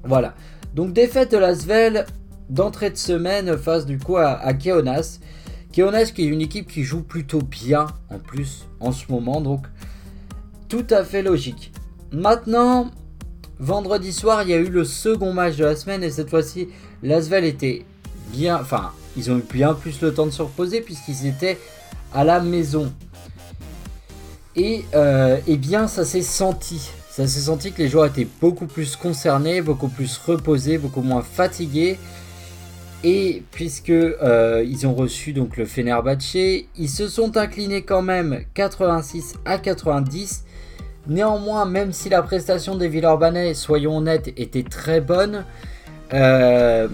Voilà. 0.03 0.35
Donc, 0.75 0.93
défaite 0.93 1.31
de 1.31 1.39
Lasvel 1.39 2.05
d'entrée 2.51 2.91
de 2.91 2.97
semaine 2.97 3.57
face 3.57 3.87
du 3.87 3.99
coup 3.99 4.17
à, 4.17 4.53
Keonas. 4.55 5.21
Keonas 5.73 6.13
qui 6.15 6.23
est 6.23 6.27
une 6.27 6.41
équipe 6.41 6.69
qui 6.69 6.83
joue 6.83 7.03
plutôt 7.03 7.43
bien 7.43 7.87
en 8.11 8.19
plus 8.19 8.67
en 8.81 8.91
ce 8.91 9.11
moment. 9.11 9.41
Donc, 9.41 9.67
tout 10.69 10.87
à 10.91 11.05
fait 11.05 11.23
logique. 11.23 11.73
Maintenant, 12.11 12.91
vendredi 13.61 14.13
soir, 14.13 14.43
il 14.43 14.49
y 14.51 14.55
a 14.55 14.59
eu 14.59 14.69
le 14.69 14.85
second 14.85 15.33
match 15.33 15.57
de 15.57 15.65
la 15.65 15.77
semaine. 15.77 16.03
Et 16.03 16.11
cette 16.11 16.31
fois-ci, 16.31 16.69
Lasvel 17.05 17.45
était 17.45 17.85
bien, 18.33 18.59
enfin, 18.61 18.93
ils 19.17 19.31
ont 19.31 19.39
eu 19.39 19.45
bien 19.53 19.75
plus 19.75 20.01
le 20.01 20.13
temps 20.13 20.27
de 20.27 20.31
se 20.31 20.43
reposer 20.43 20.81
puisqu'ils 20.81 21.27
étaient 21.27 21.59
à 22.13 22.25
la 22.25 22.41
maison. 22.41 22.93
Et 24.55 24.85
euh, 24.95 25.39
eh 25.47 25.57
bien, 25.57 25.87
ça 25.87 26.05
s'est 26.05 26.23
senti. 26.23 26.91
Ça 27.11 27.27
s'est 27.27 27.41
senti 27.41 27.73
que 27.73 27.83
les 27.83 27.89
joueurs 27.89 28.07
étaient 28.07 28.29
beaucoup 28.41 28.67
plus 28.67 28.97
concernés, 28.97 29.63
beaucoup 29.63 29.89
plus 29.89 30.17
reposés, 30.19 30.79
beaucoup 30.79 31.03
moins 31.03 31.23
fatigués. 31.23 31.99
Et 33.05 33.43
puisque 33.53 33.91
euh, 33.91 34.65
ils 34.67 34.87
ont 34.87 34.95
reçu 34.95 35.33
donc 35.33 35.57
le 35.57 35.67
Fenerbahce, 35.67 36.35
ils 36.35 36.89
se 36.89 37.09
sont 37.09 37.37
inclinés 37.37 37.83
quand 37.83 38.03
même 38.03 38.41
86 38.55 39.35
à 39.45 39.59
90. 39.59 40.45
Néanmoins, 41.09 41.67
même 41.67 41.93
si 41.93 42.09
la 42.09 42.23
prestation 42.23 42.75
des 42.75 42.89
Villeurbanais, 42.89 43.55
soyons 43.55 43.99
honnêtes, 43.99 44.33
était 44.37 44.65
très 44.65 45.01
bonne, 45.01 45.45
euh, 46.13 46.89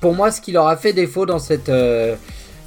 pour 0.00 0.14
moi, 0.14 0.30
ce 0.30 0.40
qui 0.40 0.52
leur 0.52 0.66
a 0.66 0.76
fait 0.76 0.92
défaut 0.92 1.26
euh, 1.68 2.16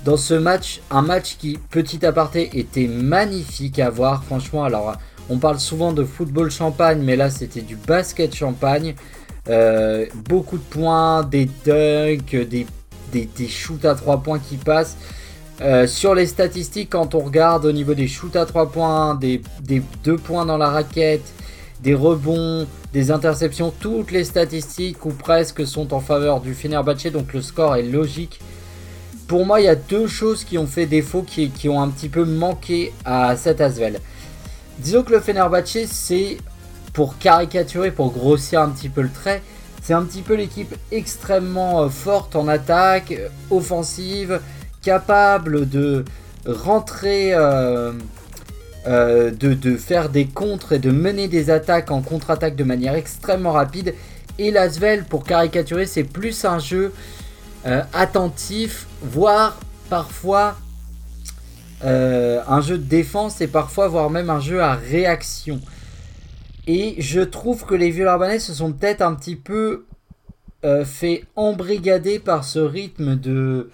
dans 0.06 0.18
ce 0.18 0.34
match, 0.34 0.82
un 0.90 1.02
match 1.02 1.38
qui, 1.38 1.60
petit 1.70 2.06
aparté, 2.06 2.50
était 2.60 2.88
magnifique 2.88 3.80
à 3.80 3.90
voir. 3.90 4.24
Franchement, 4.24 4.64
alors, 4.64 4.94
on 5.30 5.38
parle 5.38 5.60
souvent 5.60 5.94
de 5.94 6.04
football 6.04 6.50
champagne, 6.50 7.02
mais 7.04 7.16
là, 7.16 7.30
c'était 7.30 7.62
du 7.62 7.76
basket 7.76 8.36
champagne. 8.36 8.96
Euh, 9.48 10.06
beaucoup 10.28 10.58
de 10.58 10.64
points, 10.64 11.24
des 11.24 11.50
dunks, 11.66 12.36
des, 12.36 12.66
des, 13.12 13.48
shoots 13.48 13.86
à 13.86 13.96
3 13.96 14.22
points 14.22 14.40
qui 14.40 14.58
passent. 14.58 14.98
Euh, 15.62 15.88
sur 15.88 16.16
les 16.16 16.26
statistiques, 16.26 16.90
quand 16.92 17.16
on 17.16 17.20
regarde 17.20 17.66
au 17.66 17.72
niveau 17.72 17.94
des 17.94 18.08
shoots 18.08 18.36
à 18.36 18.46
3 18.46 18.72
points, 18.72 19.16
des, 19.16 19.42
des 19.62 19.82
2 20.04 20.16
points 20.16 20.46
dans 20.46 20.58
la 20.58 20.70
raquette, 20.70 21.34
des 21.82 21.94
rebonds, 21.94 22.68
des 22.94 23.12
interceptions, 23.12 23.74
toutes 23.80 24.12
les 24.12 24.24
statistiques 24.24 25.06
ou 25.06 25.10
presque 25.10 25.66
sont 25.66 25.94
en 25.94 26.00
faveur 26.00 26.42
du 26.42 26.54
Fenerbahce, 26.54 27.08
donc 27.08 27.34
le 27.34 27.42
score 27.42 27.76
est 27.76 27.84
logique. 27.84 28.40
Pour 29.28 29.46
moi, 29.46 29.62
il 29.62 29.66
y 29.66 29.70
a 29.70 29.76
deux 29.76 30.08
choses 30.08 30.44
qui 30.44 30.58
ont 30.58 30.66
fait 30.66 30.88
défaut, 30.88 31.24
qui, 31.24 31.70
ont 31.70 31.82
un 31.82 31.90
petit 31.90 32.10
peu 32.10 32.26
manqué 32.26 32.94
à 33.06 33.36
cet 33.38 33.62
Asvel. 33.62 34.00
Disons 34.80 35.04
que 35.04 35.12
le 35.12 35.20
Fenerbahce, 35.20 35.86
c'est, 35.86 36.38
pour 36.94 37.18
caricaturer, 37.18 37.92
pour 37.92 38.12
grossir 38.12 38.62
un 38.62 38.70
petit 38.70 38.90
peu 38.90 39.02
le 39.02 39.12
trait, 39.12 39.42
c'est 39.82 39.94
un 39.94 40.04
petit 40.04 40.22
peu 40.22 40.34
l'équipe 40.34 40.76
extrêmement 40.92 41.82
euh, 41.82 41.90
forte 41.90 42.36
en 42.36 42.48
attaque, 42.48 43.12
euh, 43.12 43.30
offensive, 43.50 44.42
capable 44.82 45.70
de 45.70 46.04
rentrer... 46.46 47.34
Euh, 47.34 47.94
euh, 48.88 49.30
de, 49.32 49.76
faire 49.76 50.08
des 50.08 50.26
contres 50.26 50.72
et 50.72 50.80
de 50.80 50.90
mener 50.90 51.28
des 51.28 51.50
attaques 51.50 51.92
en 51.92 52.02
contre-attaque 52.02 52.56
de 52.56 52.64
manière 52.64 52.96
extrêmement 52.96 53.52
rapide. 53.52 53.94
Et 54.38 54.52
Lasvel, 54.52 55.04
pour 55.04 55.26
caricaturer, 55.26 55.86
c'est 55.86 56.06
plus 56.06 56.46
un 56.46 56.60
jeu 56.60 56.94
euh, 57.66 57.82
attentif, 57.92 58.88
voire 59.02 59.60
parfois 59.90 60.56
euh, 61.84 62.42
un 62.48 62.62
jeu 62.62 62.78
de 62.78 62.86
défense 62.86 63.42
et 63.42 63.48
parfois 63.48 63.90
voire 63.90 64.10
même 64.10 64.30
un 64.30 64.40
jeu 64.40 64.62
à 64.62 64.76
réaction. 64.76 65.60
Et 66.66 66.96
je 67.00 67.20
trouve 67.20 67.66
que 67.66 67.76
les 67.76 67.92
vieux 67.92 68.06
urbanais 68.06 68.40
se 68.40 68.54
sont 68.54 68.72
peut-être 68.72 69.02
un 69.02 69.14
petit 69.14 69.36
peu 69.36 69.86
fait 70.84 71.24
embrigader 71.36 72.20
par 72.20 72.44
ce 72.44 72.60
rythme 72.60 73.16
de... 73.16 73.70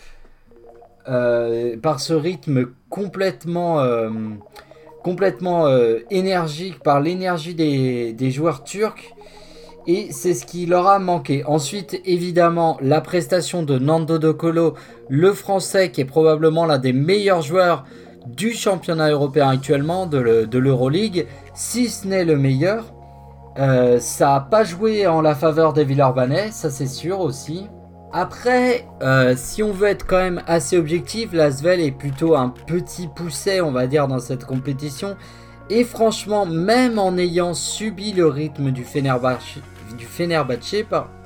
par 1.06 2.00
ce 2.00 2.14
rythme 2.14 2.68
complètement 2.90 3.84
complètement 5.06 5.68
euh, 5.68 6.00
énergique 6.10 6.80
par 6.80 7.00
l'énergie 7.00 7.54
des, 7.54 8.32
joueurs 8.32 8.64
turcs. 8.64 9.14
Et 9.86 10.08
c'est 10.10 10.34
ce 10.34 10.48
qui 10.48 10.66
leur 10.66 10.88
a 10.88 10.98
manqué. 10.98 11.44
Ensuite, 11.46 12.02
évidemment, 12.06 12.80
la 12.82 13.02
prestation 13.02 13.62
de 13.62 13.78
Nando 13.78 14.18
De 14.18 14.32
Colo, 14.32 14.74
le 15.08 15.32
français 15.34 15.92
qui 15.92 16.02
est 16.02 16.06
probablement 16.06 16.66
l'un 16.66 16.80
des 16.80 16.92
meilleurs 16.92 17.44
joueurs 17.44 17.86
du 18.26 18.54
championnat 18.54 19.12
européen 19.12 19.48
actuellement, 19.48 20.08
de 20.08 20.58
l'Euroleague, 20.58 21.28
si 21.54 21.88
ce 21.90 22.08
n'est 22.08 22.26
le 22.26 22.36
meilleur. 22.36 22.92
Euh, 23.60 24.00
ça 24.00 24.30
n'a 24.30 24.40
pas 24.40 24.64
joué 24.64 25.06
en 25.06 25.22
la 25.22 25.36
faveur 25.36 25.74
des 25.74 25.84
Villeurbanais, 25.84 26.50
ça 26.50 26.72
c'est 26.72 26.88
sûr 26.88 27.20
aussi. 27.20 27.68
Après, 28.18 28.88
euh, 29.02 29.34
si 29.36 29.62
on 29.62 29.74
veut 29.74 29.90
être 29.90 30.08
quand 30.08 30.20
même 30.20 30.42
assez 30.48 30.78
objectif, 30.78 31.34
l'Asvel 31.34 31.82
est 31.82 31.92
plutôt 31.92 32.38
un 32.38 32.48
petit 32.48 33.10
pousset, 33.10 33.60
on 33.60 33.74
va 33.74 33.88
dire, 33.88 34.08
dans 34.08 34.20
cette 34.20 34.46
compétition. 34.46 35.18
Et 35.70 35.84
franchement, 35.84 36.46
même 36.46 36.98
en 36.98 37.18
ayant 37.18 37.54
subi 37.54 38.14
le 38.14 38.28
rythme 38.28 38.72
du 38.72 38.86
Fenerbahce, 38.86 39.58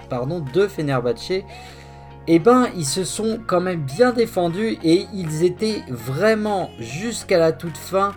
pardon, 0.10 0.43
de 0.51 0.67
Fenerbahce, 0.67 1.43
eh 2.25 2.39
ben, 2.39 2.69
ils 2.75 2.88
se 2.88 3.03
sont 3.03 3.39
quand 3.46 3.62
même 3.62 3.81
bien 3.81 4.12
défendus 4.12 4.79
et 4.84 5.05
ils 5.13 5.43
étaient 5.43 5.84
vraiment 5.89 6.72
jusqu'à 6.79 7.38
la 7.38 7.51
toute 7.51 7.77
fin 7.77 8.15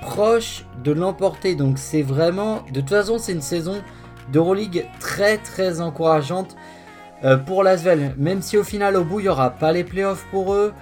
proche 0.00 0.64
de 0.82 0.92
l'emporter. 0.92 1.54
Donc 1.54 1.76
c'est 1.76 2.00
vraiment, 2.00 2.62
de 2.72 2.80
toute 2.80 2.88
façon, 2.88 3.18
c'est 3.18 3.32
une 3.32 3.42
saison 3.42 3.82
d'Euroleague 4.32 4.86
très 5.00 5.36
très 5.36 5.82
encourageante 5.82 6.56
euh, 7.24 7.36
pour 7.36 7.62
l'Asvel. 7.62 8.14
Même 8.18 8.42
si 8.42 8.58
au 8.58 8.64
final, 8.64 8.96
au 8.96 9.04
bout, 9.04 9.20
il 9.20 9.24
n'y 9.24 9.28
aura 9.28 9.50
pas 9.50 9.72
les 9.72 9.84
playoffs 9.84 10.26
pour 10.30 10.52
eux, 10.52 10.72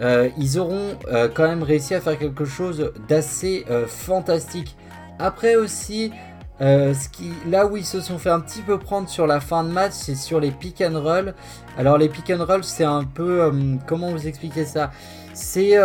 euh, 0.00 0.28
ils 0.38 0.58
auront 0.58 0.96
euh, 1.12 1.28
quand 1.32 1.46
même 1.46 1.62
réussi 1.62 1.94
à 1.94 2.00
faire 2.00 2.18
quelque 2.18 2.44
chose 2.44 2.92
d'assez 3.08 3.64
fantastique. 3.86 4.76
Après 5.18 5.56
aussi, 5.56 6.12
là 6.60 7.66
où 7.66 7.76
ils 7.76 7.84
se 7.84 8.00
sont 8.00 8.18
fait 8.18 8.30
un 8.30 8.40
petit 8.40 8.62
peu 8.62 8.78
prendre 8.78 9.08
sur 9.08 9.26
la 9.26 9.40
fin 9.40 9.64
de 9.64 9.70
match, 9.70 9.92
c'est 9.92 10.14
sur 10.14 10.40
les 10.40 10.50
pick 10.50 10.80
and 10.80 11.00
roll. 11.00 11.34
Alors 11.76 11.98
les 11.98 12.08
pick 12.08 12.30
and 12.30 12.44
roll, 12.44 12.64
c'est 12.64 12.84
un 12.84 13.04
peu, 13.04 13.52
comment 13.86 14.10
vous 14.10 14.26
expliquer 14.26 14.64
ça? 14.64 14.90
C'est 15.34 15.78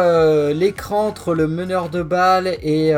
l'écran 0.54 1.08
entre 1.08 1.34
le 1.34 1.48
meneur 1.48 1.90
de 1.90 2.02
balle 2.02 2.48
et 2.62 2.94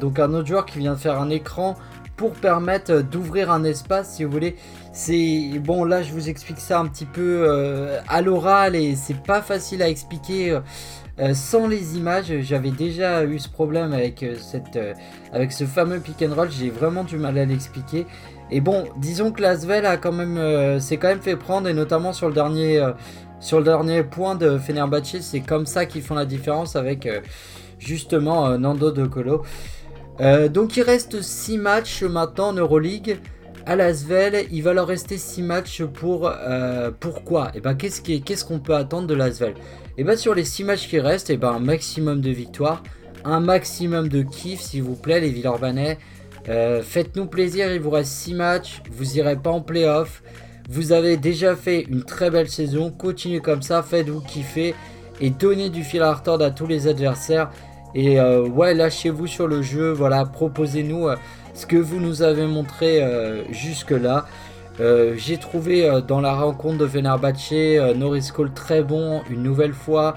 donc 0.00 0.18
un 0.18 0.32
autre 0.32 0.48
joueur 0.48 0.64
qui 0.64 0.78
vient 0.78 0.94
de 0.94 0.98
faire 0.98 1.20
un 1.20 1.28
écran 1.28 1.76
pour 2.16 2.32
permettre 2.32 3.00
d'ouvrir 3.00 3.50
un 3.50 3.64
espace 3.64 4.14
si 4.14 4.24
vous 4.24 4.30
voulez. 4.30 4.56
C'est 4.92 5.50
bon 5.58 5.84
là 5.84 6.02
je 6.02 6.12
vous 6.12 6.28
explique 6.28 6.60
ça 6.60 6.78
un 6.78 6.86
petit 6.86 7.06
peu 7.06 7.44
euh, 7.48 7.98
à 8.08 8.22
l'oral 8.22 8.76
et 8.76 8.94
c'est 8.94 9.20
pas 9.22 9.42
facile 9.42 9.82
à 9.82 9.88
expliquer 9.88 10.52
euh, 10.52 10.60
euh, 11.18 11.34
sans 11.34 11.66
les 11.66 11.96
images. 11.96 12.32
J'avais 12.42 12.70
déjà 12.70 13.24
eu 13.24 13.38
ce 13.38 13.48
problème 13.48 13.92
avec 13.92 14.24
cette 14.40 14.78
avec 15.32 15.52
ce 15.52 15.64
fameux 15.64 15.98
pick 15.98 16.22
and 16.22 16.34
roll, 16.34 16.50
j'ai 16.50 16.70
vraiment 16.70 17.04
du 17.04 17.16
mal 17.16 17.38
à 17.38 17.44
l'expliquer. 17.44 18.06
Et 18.50 18.60
bon, 18.60 18.84
disons 18.98 19.32
que 19.32 19.42
Lasvel 19.42 19.86
a 19.86 19.96
quand 19.96 20.12
même 20.12 20.78
s'est 20.80 20.96
quand 20.96 21.08
même 21.08 21.22
fait 21.22 21.36
prendre 21.36 21.68
et 21.68 21.74
notamment 21.74 22.12
sur 22.12 22.28
le 22.28 22.34
dernier 22.34 22.84
sur 23.40 23.58
le 23.58 23.64
dernier 23.64 24.02
point 24.04 24.36
de 24.36 24.58
Fenerbahce, 24.58 25.20
c'est 25.20 25.40
comme 25.40 25.66
ça 25.66 25.86
qu'ils 25.86 26.02
font 26.02 26.14
la 26.14 26.24
différence 26.24 26.76
avec 26.76 27.08
justement 27.78 28.56
Nando 28.58 28.90
De 28.90 29.06
Colo. 29.06 29.42
Euh, 30.20 30.48
donc 30.48 30.76
il 30.76 30.82
reste 30.82 31.20
6 31.20 31.58
matchs 31.58 32.02
maintenant 32.02 32.48
en 32.48 32.52
Euroleague. 32.52 33.18
À 33.66 33.76
Lasvel, 33.76 34.46
il 34.52 34.62
va 34.62 34.74
leur 34.74 34.86
rester 34.86 35.16
6 35.16 35.42
matchs 35.42 35.82
pour... 35.82 36.28
Euh, 36.30 36.90
pourquoi 36.98 37.48
Et 37.48 37.58
eh 37.58 37.60
ben 37.60 37.74
qu'est-ce 37.74 38.44
qu'on 38.44 38.60
peut 38.60 38.74
attendre 38.74 39.06
de 39.06 39.14
Lasvel 39.14 39.52
Et 39.52 39.54
eh 39.98 40.04
ben 40.04 40.16
sur 40.16 40.34
les 40.34 40.44
6 40.44 40.64
matchs 40.64 40.88
qui 40.88 41.00
restent, 41.00 41.30
et 41.30 41.34
eh 41.34 41.36
ben 41.38 41.52
un 41.52 41.60
maximum 41.60 42.20
de 42.20 42.30
victoires, 42.30 42.82
un 43.24 43.40
maximum 43.40 44.08
de 44.08 44.22
kiff 44.22 44.60
s'il 44.60 44.82
vous 44.82 44.96
plaît 44.96 45.20
les 45.20 45.30
Villeurbanais. 45.30 45.98
Euh, 46.50 46.82
faites-nous 46.82 47.26
plaisir, 47.26 47.72
il 47.72 47.80
vous 47.80 47.90
reste 47.90 48.12
6 48.12 48.34
matchs, 48.34 48.82
vous 48.90 49.16
irez 49.16 49.36
pas 49.36 49.50
en 49.50 49.62
playoff. 49.62 50.22
Vous 50.68 50.92
avez 50.92 51.16
déjà 51.16 51.56
fait 51.56 51.82
une 51.82 52.04
très 52.04 52.30
belle 52.30 52.48
saison, 52.48 52.90
continuez 52.90 53.40
comme 53.40 53.62
ça, 53.62 53.82
faites-vous 53.82 54.20
kiffer 54.20 54.74
et 55.20 55.30
donnez 55.30 55.70
du 55.70 55.84
fil 55.84 56.02
à 56.02 56.12
retordre 56.12 56.44
à 56.44 56.50
tous 56.50 56.66
les 56.66 56.86
adversaires. 56.86 57.50
Et 57.94 58.18
euh, 58.18 58.42
ouais, 58.42 58.74
lâchez-vous 58.74 59.26
sur 59.26 59.46
le 59.46 59.62
jeu, 59.62 59.92
voilà, 59.92 60.24
proposez-nous 60.24 61.08
euh, 61.08 61.16
ce 61.54 61.64
que 61.66 61.76
vous 61.76 62.00
nous 62.00 62.22
avez 62.22 62.46
montré 62.46 63.02
euh, 63.02 63.44
jusque-là. 63.52 64.26
J'ai 65.16 65.36
trouvé 65.36 65.88
dans 66.08 66.20
la 66.20 66.34
rencontre 66.34 66.78
de 66.78 66.88
Fenerbahce 66.88 67.52
Norris 67.94 68.30
Cole 68.34 68.52
très 68.52 68.82
bon 68.82 69.22
une 69.30 69.44
nouvelle 69.44 69.72
fois. 69.72 70.16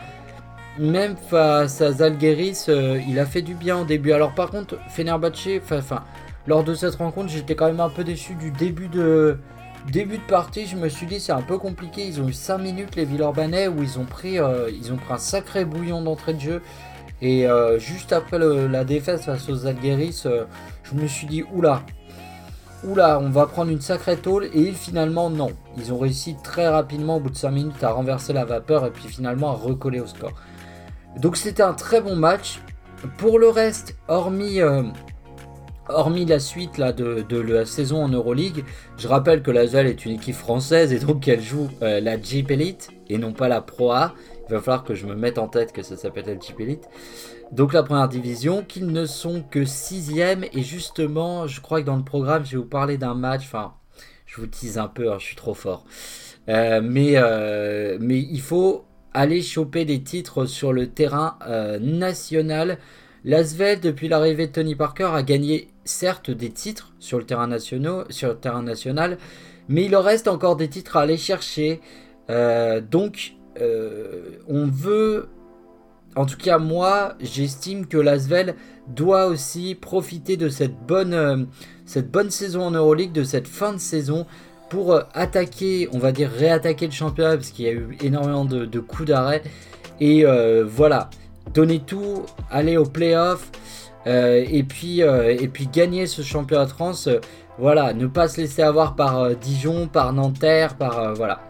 Même 0.79 1.15
face 1.15 1.79
à 1.79 1.91
Zalgiris, 1.91 2.67
il 3.07 3.19
a 3.19 3.27
fait 3.27 3.43
du 3.43 3.53
bien 3.53 3.81
au 3.81 3.85
début. 3.85 4.13
Alors 4.13 4.33
par 4.33 4.49
contre, 4.49 4.79
Fenerbahce, 4.89 5.47
enfin, 5.71 6.01
lors 6.47 6.63
de 6.63 6.73
cette 6.73 6.95
rencontre, 6.95 7.29
j'étais 7.29 7.53
quand 7.53 7.67
même 7.67 7.79
un 7.79 7.89
peu 7.89 8.03
déçu 8.03 8.33
du 8.33 8.49
début 8.49 8.87
de, 8.87 9.37
début 9.91 10.17
partie. 10.17 10.65
Je 10.65 10.75
me 10.75 10.89
suis 10.89 11.05
dit 11.05 11.19
c'est 11.19 11.33
un 11.33 11.43
peu 11.43 11.59
compliqué. 11.59 12.07
Ils 12.07 12.19
ont 12.19 12.27
eu 12.27 12.33
5 12.33 12.57
minutes 12.57 12.95
les 12.95 13.05
Villeurbanais 13.05 13.67
où 13.67 13.83
ils 13.83 13.99
ont 13.99 14.05
pris 14.05 14.39
un 14.39 15.17
sacré 15.19 15.65
bouillon 15.65 16.01
d'entrée 16.01 16.33
de 16.33 16.39
jeu. 16.39 16.61
Et 17.21 17.47
euh, 17.47 17.79
juste 17.79 18.13
après 18.13 18.37
la 18.39 18.83
défaite 18.83 19.21
face 19.21 19.49
aux 19.49 19.65
Algeris, 19.65 20.21
euh, 20.25 20.45
je 20.83 20.93
me 20.93 21.07
suis 21.07 21.25
dit 21.25 21.43
oula, 21.51 21.81
oula, 22.83 23.19
on 23.19 23.29
va 23.29 23.47
prendre 23.47 23.71
une 23.71 23.81
sacrée 23.81 24.17
tôle. 24.17 24.49
Et 24.53 24.71
finalement, 24.71 25.29
non. 25.29 25.49
Ils 25.77 25.91
ont 25.91 25.97
réussi 25.97 26.35
très 26.43 26.67
rapidement, 26.67 27.17
au 27.17 27.19
bout 27.19 27.31
de 27.31 27.35
5 27.35 27.51
minutes, 27.51 27.83
à 27.83 27.89
renverser 27.89 28.33
la 28.33 28.45
vapeur 28.45 28.85
et 28.85 28.91
puis 28.91 29.07
finalement 29.07 29.49
à 29.49 29.53
recoller 29.53 29.99
au 29.99 30.07
score. 30.07 30.33
Donc 31.19 31.37
c'était 31.37 31.63
un 31.63 31.73
très 31.73 32.01
bon 32.01 32.15
match. 32.15 32.61
Pour 33.17 33.39
le 33.39 33.49
reste, 33.49 33.95
hormis, 34.07 34.59
euh, 34.59 34.83
la 35.87 36.39
suite 36.39 36.79
de, 36.79 37.39
la 37.39 37.65
saison 37.65 38.03
en 38.03 38.09
Euroleague, 38.09 38.63
je 38.97 39.07
rappelle 39.07 39.41
que 39.41 39.51
la 39.51 39.65
ZEL 39.65 39.87
est 39.87 40.05
une 40.05 40.13
équipe 40.13 40.35
française 40.35 40.93
et 40.93 40.99
donc 40.99 41.27
elle 41.27 41.41
joue 41.41 41.69
la 41.79 42.21
Jeep 42.21 42.49
Elite 42.49 42.89
et 43.07 43.17
non 43.19 43.33
pas 43.33 43.47
la 43.47 43.61
Pro 43.61 43.91
A. 43.91 44.13
Il 44.49 44.53
va 44.53 44.61
falloir 44.61 44.83
que 44.83 44.95
je 44.95 45.05
me 45.05 45.15
mette 45.15 45.37
en 45.37 45.47
tête 45.47 45.73
que 45.73 45.83
ça 45.83 45.97
s'appelle 45.97 46.25
LGP 46.25 46.61
Elite. 46.61 46.89
Donc 47.51 47.73
la 47.73 47.83
première 47.83 48.07
division, 48.07 48.63
qu'ils 48.63 48.87
ne 48.87 49.05
sont 49.05 49.43
que 49.43 49.65
sixième. 49.65 50.45
Et 50.53 50.63
justement, 50.63 51.47
je 51.47 51.59
crois 51.61 51.81
que 51.81 51.85
dans 51.85 51.97
le 51.97 52.03
programme, 52.03 52.45
je 52.45 52.51
vais 52.51 52.57
vous 52.57 52.65
parler 52.65 52.97
d'un 52.97 53.13
match. 53.13 53.43
Enfin, 53.43 53.73
je 54.25 54.39
vous 54.39 54.47
tease 54.47 54.77
un 54.77 54.87
peu, 54.87 55.11
hein, 55.11 55.17
je 55.19 55.25
suis 55.25 55.35
trop 55.35 55.53
fort. 55.53 55.85
Euh, 56.49 56.81
mais, 56.81 57.13
euh, 57.15 57.97
mais 57.99 58.19
il 58.19 58.41
faut 58.41 58.85
aller 59.13 59.41
choper 59.41 59.83
des 59.83 60.01
titres 60.01 60.45
sur 60.45 60.71
le 60.71 60.87
terrain 60.87 61.37
euh, 61.47 61.79
national. 61.79 62.77
L'Asvel, 63.25 63.81
depuis 63.81 64.07
l'arrivée 64.07 64.47
de 64.47 64.51
Tony 64.53 64.75
Parker, 64.75 65.09
a 65.13 65.23
gagné 65.23 65.69
certes 65.83 66.31
des 66.31 66.51
titres 66.51 66.93
sur 66.99 67.17
le 67.17 67.25
terrain, 67.25 67.47
national, 67.47 69.17
mais 69.67 69.85
il 69.85 69.95
en 69.95 70.01
reste 70.01 70.27
encore 70.27 70.55
des 70.55 70.69
titres 70.69 70.95
à 70.95 71.01
aller 71.01 71.17
chercher. 71.17 71.81
donc 72.29 72.29
euh, 72.29 72.81
on 74.47 74.67
veut, 74.67 75.29
en 76.17 76.25
tout 76.25 76.37
cas 76.37 76.57
moi, 76.57 77.13
j'estime 77.21 77.85
que 77.85 77.97
l'Asvel 77.97 78.55
doit 78.87 79.27
aussi 79.27 79.75
profiter 79.75 80.35
de 80.35 80.49
cette 80.49 80.75
bonne, 80.87 81.13
euh, 81.13 81.37
cette 81.85 82.09
bonne 82.09 82.31
saison 82.31 82.63
en 82.63 82.71
Euroleague, 82.71 83.11
de 83.11 83.23
cette 83.23 83.47
fin 83.47 83.73
de 83.73 83.77
saison 83.77 84.25
pour 84.69 84.93
euh, 84.93 85.01
attaquer, 85.13 85.87
on 85.93 85.99
va 85.99 86.11
dire 86.11 86.31
réattaquer 86.31 86.87
le 86.87 86.91
championnat 86.91 87.35
parce 87.35 87.49
qu'il 87.49 87.65
y 87.65 87.67
a 87.67 87.71
eu 87.71 87.97
énormément 88.01 88.45
de, 88.45 88.79
coups 88.79 89.09
d'arrêt. 89.09 89.43
Et 89.99 90.25
voilà, 90.65 91.09
donner 91.55 91.79
tout, 91.79 92.23
aller 92.51 92.77
au 92.77 92.85
playoff 92.85 93.51
et, 94.05 94.63
puis, 94.63 94.99
et 94.99 95.47
puis 95.47 95.67
gagner 95.67 96.05
ce 96.05 96.21
championnat 96.21 96.65
de 96.65 96.69
France. 96.69 97.09
voilà, 97.57 97.93
ne 97.93 98.05
pas 98.05 98.27
se 98.27 98.39
laisser 98.39 98.61
avoir 98.61 98.95
par 98.95 99.35
Dijon, 99.35 99.87
par 99.87 100.13
Nanterre, 100.13 100.75
par 100.75 101.15
voilà 101.15 101.41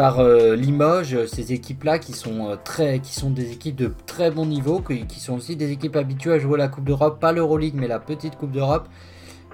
par 0.00 0.20
euh, 0.20 0.56
Limoges, 0.56 1.26
ces 1.26 1.52
équipes-là 1.52 1.98
qui 1.98 2.14
sont 2.14 2.56
euh, 2.78 2.98
qui 3.00 3.12
sont 3.12 3.28
des 3.28 3.52
équipes 3.52 3.76
de 3.76 3.92
très 4.06 4.30
bon 4.30 4.46
niveau, 4.46 4.80
qui, 4.80 5.20
sont 5.20 5.34
aussi 5.34 5.56
des 5.56 5.72
équipes 5.72 5.94
habituées 5.94 6.32
à 6.32 6.38
jouer 6.38 6.56
la 6.56 6.68
Coupe 6.68 6.84
d'Europe, 6.84 7.20
pas 7.20 7.32
l'Euroleague 7.32 7.74
mais 7.74 7.86
la 7.86 7.98
petite 7.98 8.36
Coupe 8.36 8.50
d'Europe. 8.50 8.88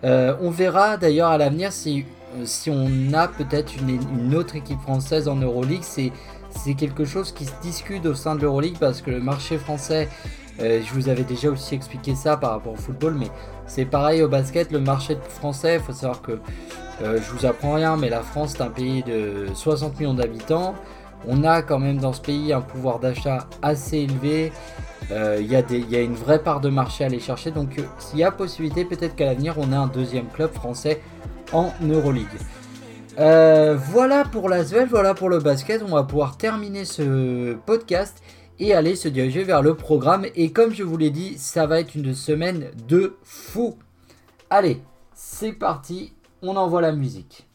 Euh, 0.05 0.37
on 0.41 0.51
verra 0.51 0.99
d'ailleurs 0.99 1.31
à 1.31 1.37
l'avenir 1.37 1.73
si, 1.73 2.05
si 2.45 2.71
on 2.71 3.13
a 3.13 3.27
peut-être 3.27 3.73
une, 3.77 4.37
autre 4.37 4.55
équipe 4.55 4.79
française 4.83 5.27
en 5.27 5.35
Euroleague. 5.35 5.83
C'est, 5.83 6.13
c'est 6.51 6.75
quelque 6.75 7.05
chose 7.05 7.33
qui 7.33 7.45
se 7.45 7.61
discute 7.61 8.07
au 8.07 8.15
sein 8.15 8.37
de 8.37 8.43
l'Euroleague 8.43 8.79
parce 8.79 9.03
que 9.03 9.11
le 9.11 9.19
marché 9.19 9.59
français, 9.59 10.09
je 10.59 10.95
vous 10.95 11.09
avais 11.09 11.25
déjà 11.25 11.51
aussi 11.51 11.75
expliqué 11.75 12.14
ça 12.14 12.37
par 12.37 12.51
rapport 12.53 12.73
au 12.73 12.77
football, 12.77 13.14
mais 13.14 13.29
c'est 13.66 13.85
pareil 13.85 14.23
au 14.23 14.29
basket, 14.29 14.71
le 14.71 14.81
marché 14.81 15.16
français, 15.29 15.77
il 15.77 15.81
faut 15.81 15.92
savoir 15.92 16.23
que 16.23 16.38
euh, 17.03 17.19
je 17.21 17.31
vous 17.33 17.47
apprends 17.47 17.75
rien, 17.75 17.97
mais 17.97 18.09
la 18.09 18.23
France 18.23 18.55
est 18.55 18.62
un 18.62 18.71
pays 18.71 19.03
de 19.03 19.47
60 19.55 19.99
millions 19.99 20.14
d'habitants. 20.14 20.75
On 21.29 21.45
a 21.45 21.62
quand 21.62 21.79
même 21.79 21.99
dans 21.99 22.12
ce 22.12 22.21
pays 22.21 22.53
un 22.53 22.61
pouvoir 22.61 23.01
d'achat 23.01 23.47
assez 23.61 23.99
élevé. 23.99 24.53
Euh, 25.11 25.38
il 25.40 25.51
y, 25.51 25.97
a 25.97 26.01
une 26.01 26.14
vraie 26.14 26.42
part 26.42 26.61
de 26.61 26.69
marché 26.69 27.05
à 27.05 27.09
aller 27.09 27.21
chercher. 27.21 27.51
Donc 27.51 27.79
euh, 27.79 27.83
s'il 27.99 28.21
y 28.21 28.25
a 28.25 28.31
possibilité, 28.31 28.85
peut-être 28.85 29.14
qu'à 29.14 29.27
l'avenir, 29.27 29.55
on 29.59 29.73
a 29.73 29.77
un 29.77 29.87
deuxième 29.88 30.27
club 30.29 30.53
français 30.53 31.03
en 31.53 31.73
Euroleague. 31.83 32.27
voilà 33.16 34.25
pour 34.31 34.49
la 34.49 34.62
voilà 34.88 35.14
pour 35.14 35.29
le 35.29 35.38
basket. 35.38 35.83
On 35.83 35.95
va 35.95 36.05
pouvoir 36.05 36.37
terminer 36.37 36.85
ce 36.85 37.55
podcast 37.66 38.23
et 38.59 38.75
aller 38.75 38.97
se 38.97 39.09
diriger 39.09 39.45
vers 39.45 39.62
le 39.62 39.75
programme. 39.75 40.27
Et 40.35 40.53
comme 40.53 40.75
je 40.75 40.83
vous 40.83 40.97
l'ai 40.97 41.11
dit, 41.11 41.37
ça 41.38 41.66
va 41.66 41.81
être 41.81 41.95
une 41.95 42.14
semaine 42.14 42.71
de 42.88 43.16
fou. 43.23 43.77
Allez, 44.51 44.81
c'est 45.14 45.53
parti, 45.53 46.12
on 46.42 46.57
envoie 46.57 46.81
la 46.81 46.92
musique. 46.92 47.47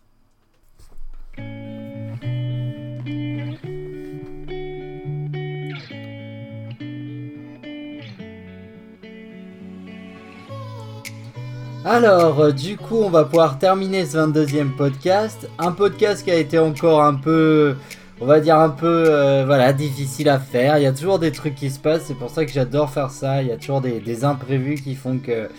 Alors, 11.83 12.39
euh, 12.39 12.51
du 12.51 12.77
coup, 12.77 12.97
on 12.97 13.09
va 13.09 13.25
pouvoir 13.25 13.57
terminer 13.57 14.05
ce 14.05 14.15
22e 14.15 14.75
podcast. 14.75 15.49
Un 15.57 15.71
podcast 15.71 16.23
qui 16.23 16.29
a 16.29 16.35
été 16.35 16.59
encore 16.59 17.01
un 17.01 17.15
peu, 17.15 17.75
on 18.21 18.27
va 18.27 18.39
dire 18.39 18.59
un 18.59 18.69
peu, 18.69 19.05
euh, 19.07 19.43
voilà, 19.47 19.73
difficile 19.73 20.29
à 20.29 20.37
faire. 20.37 20.77
Il 20.77 20.83
y 20.83 20.85
a 20.85 20.93
toujours 20.93 21.17
des 21.17 21.31
trucs 21.31 21.55
qui 21.55 21.71
se 21.71 21.79
passent, 21.79 22.03
c'est 22.05 22.17
pour 22.17 22.29
ça 22.29 22.45
que 22.45 22.51
j'adore 22.51 22.91
faire 22.91 23.09
ça. 23.09 23.41
Il 23.41 23.47
y 23.47 23.51
a 23.51 23.57
toujours 23.57 23.81
des 23.81 24.23
imprévus 24.23 24.75
qui 24.75 24.93
font 24.93 25.17
que 25.17 25.49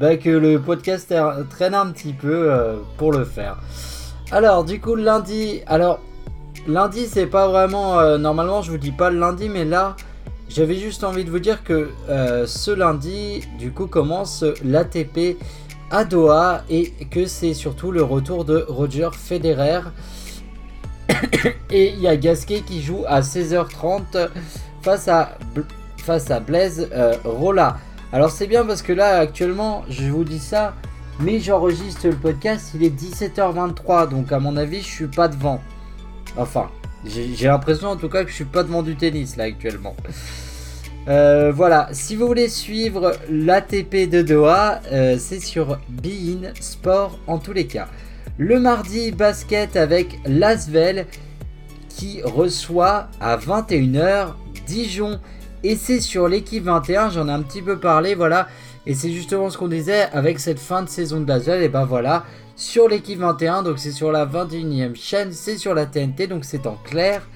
bah, 0.00 0.14
le 0.24 0.56
podcast 0.56 1.14
traîne 1.50 1.74
un 1.74 1.86
petit 1.88 2.14
peu 2.14 2.50
euh, 2.50 2.76
pour 2.96 3.12
le 3.12 3.26
faire. 3.26 3.58
Alors, 4.32 4.64
du 4.64 4.80
coup, 4.80 4.94
lundi. 4.94 5.60
Alors, 5.66 6.00
lundi, 6.66 7.06
c'est 7.06 7.26
pas 7.26 7.48
vraiment. 7.48 7.98
Euh, 7.98 8.16
normalement, 8.16 8.62
je 8.62 8.70
vous 8.70 8.78
dis 8.78 8.92
pas 8.92 9.10
le 9.10 9.18
lundi, 9.18 9.50
mais 9.50 9.66
là, 9.66 9.94
j'avais 10.48 10.76
juste 10.76 11.04
envie 11.04 11.24
de 11.24 11.30
vous 11.30 11.38
dire 11.38 11.62
que 11.64 11.90
ce 12.08 12.70
lundi, 12.70 13.42
du 13.58 13.72
coup, 13.72 13.86
commence 13.86 14.42
l'ATP 14.64 15.36
à 15.90 16.04
Doha 16.04 16.62
et 16.70 16.92
que 17.10 17.26
c'est 17.26 17.52
surtout 17.52 17.92
le 17.92 18.02
retour 18.02 18.46
de 18.46 18.64
Roger 18.68 19.10
Federer. 19.12 19.80
et 21.70 21.90
il 21.90 22.00
y 22.00 22.08
a 22.08 22.16
Gasquet 22.16 22.60
qui 22.60 22.82
joue 22.82 23.04
à 23.06 23.20
16h30 23.20 24.28
face 24.82 25.08
à, 25.08 26.40
Blaise 26.40 26.88
euh, 26.92 27.14
Rolla. 27.24 27.78
Alors 28.12 28.30
c'est 28.30 28.46
bien 28.46 28.64
parce 28.64 28.82
que 28.82 28.92
là 28.92 29.18
actuellement, 29.18 29.84
je 29.88 30.04
vous 30.10 30.24
dis 30.24 30.38
ça, 30.38 30.74
mais 31.20 31.38
j'enregistre 31.38 32.08
le 32.08 32.16
podcast, 32.16 32.72
il 32.74 32.82
est 32.82 32.94
17h23, 32.94 34.08
donc 34.08 34.32
à 34.32 34.38
mon 34.40 34.56
avis, 34.56 34.80
je 34.80 34.88
suis 34.88 35.06
pas 35.06 35.28
devant. 35.28 35.60
Enfin, 36.36 36.70
j'ai 37.04 37.46
l'impression 37.46 37.88
en 37.88 37.96
tout 37.96 38.08
cas 38.08 38.24
que 38.24 38.30
je 38.30 38.34
suis 38.34 38.44
pas 38.44 38.62
devant 38.62 38.82
du 38.82 38.96
tennis 38.96 39.36
là 39.36 39.44
actuellement. 39.44 39.96
Euh, 41.08 41.50
voilà, 41.54 41.88
si 41.92 42.14
vous 42.14 42.26
voulez 42.26 42.48
suivre 42.48 43.12
l'ATP 43.30 44.08
de 44.08 44.22
Doha, 44.22 44.80
euh, 44.92 45.16
c'est 45.18 45.40
sur 45.40 45.78
Bein 45.88 46.52
Sport 46.60 47.18
en 47.26 47.38
tous 47.38 47.52
les 47.52 47.66
cas. 47.66 47.88
Le 48.42 48.58
mardi, 48.58 49.12
basket 49.12 49.76
avec 49.76 50.18
Lasvel 50.24 51.04
qui 51.90 52.22
reçoit 52.22 53.08
à 53.20 53.36
21h 53.36 54.28
Dijon. 54.66 55.20
Et 55.62 55.76
c'est 55.76 56.00
sur 56.00 56.26
l'équipe 56.26 56.64
21, 56.64 57.10
j'en 57.10 57.28
ai 57.28 57.32
un 57.32 57.42
petit 57.42 57.60
peu 57.60 57.78
parlé, 57.78 58.14
voilà. 58.14 58.48
Et 58.86 58.94
c'est 58.94 59.12
justement 59.12 59.50
ce 59.50 59.58
qu'on 59.58 59.68
disait 59.68 60.08
avec 60.14 60.38
cette 60.38 60.58
fin 60.58 60.82
de 60.82 60.88
saison 60.88 61.20
de 61.20 61.28
Lasvel, 61.28 61.62
et 61.62 61.68
ben 61.68 61.84
voilà, 61.84 62.24
sur 62.56 62.88
l'équipe 62.88 63.18
21, 63.18 63.62
donc 63.62 63.78
c'est 63.78 63.92
sur 63.92 64.10
la 64.10 64.24
21e 64.24 64.96
chaîne, 64.96 65.32
c'est 65.32 65.58
sur 65.58 65.74
la 65.74 65.84
TNT, 65.84 66.26
donc 66.26 66.46
c'est 66.46 66.66
en 66.66 66.78
clair. 66.82 67.28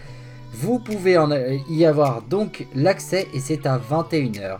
Vous 0.54 0.78
pouvez 0.78 1.18
en 1.18 1.30
y 1.68 1.84
avoir 1.84 2.22
donc 2.22 2.66
l'accès 2.74 3.28
et 3.34 3.40
c'est 3.40 3.66
à 3.66 3.78
21h. 3.78 4.56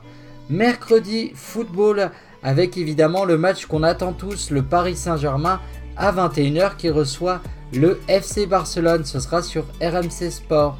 Mercredi, 0.51 1.33
football 1.35 2.11
avec 2.43 2.77
évidemment 2.77 3.25
le 3.25 3.39
match 3.39 3.65
qu'on 3.65 3.83
attend 3.83 4.13
tous, 4.13 4.51
le 4.51 4.63
Paris 4.63 4.97
Saint-Germain 4.97 5.59
à 5.97 6.13
21h 6.13 6.77
qui 6.77 6.91
reçoit 6.91 7.41
le 7.73 8.01
FC 8.09 8.47
Barcelone. 8.47 9.05
Ce 9.05 9.21
sera 9.21 9.43
sur 9.43 9.65
RMC 9.81 10.31
Sport. 10.31 10.77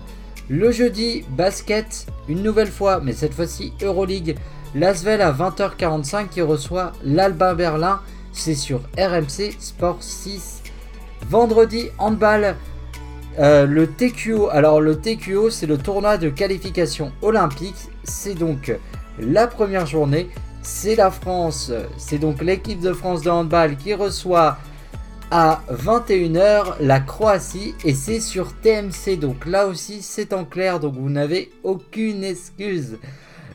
Le 0.49 0.71
jeudi, 0.71 1.25
basket, 1.31 2.07
une 2.29 2.43
nouvelle 2.43 2.71
fois, 2.71 3.01
mais 3.01 3.13
cette 3.13 3.35
fois-ci 3.35 3.73
Euroleague. 3.83 4.37
Lasvel 4.75 5.21
à 5.21 5.33
20h45 5.33 6.29
qui 6.29 6.41
reçoit 6.41 6.93
l'Alba 7.05 7.55
Berlin. 7.55 8.01
C'est 8.33 8.55
sur 8.55 8.81
RMC 8.99 9.53
Sport 9.59 9.99
6. 10.01 10.63
Vendredi, 11.29 11.89
handball. 11.99 12.57
Euh, 13.39 13.67
le 13.67 13.89
TQO, 13.89 14.49
alors 14.51 14.81
le 14.81 14.97
TQO 14.97 15.51
c'est 15.51 15.67
le 15.67 15.77
tournoi 15.77 16.19
de 16.19 16.29
qualification 16.29 17.11
olympique, 17.21 17.75
c'est 18.05 18.35
donc 18.35 18.73
la 19.19 19.49
première 19.49 19.87
journée, 19.87 20.29
c'est 20.63 20.95
la 20.95 21.11
France, 21.11 21.73
c'est 21.97 22.19
donc 22.19 22.43
l'équipe 22.43 22.79
de 22.79 22.93
France 22.93 23.23
de 23.23 23.31
handball 23.31 23.77
qui 23.77 23.93
reçoit 23.93 24.57
à 25.37 25.65
21h 25.69 26.77
la 26.79 27.01
Croatie 27.01 27.75
et 27.85 27.93
c'est 27.93 28.21
sur 28.21 28.55
TMC 28.55 29.19
donc 29.19 29.47
là 29.47 29.67
aussi 29.67 30.01
c'est 30.01 30.33
en 30.33 30.45
clair 30.45 30.79
donc 30.79 30.95
vous 30.95 31.11
n'avez 31.11 31.51
aucune 31.65 32.23
excuse. 32.23 32.99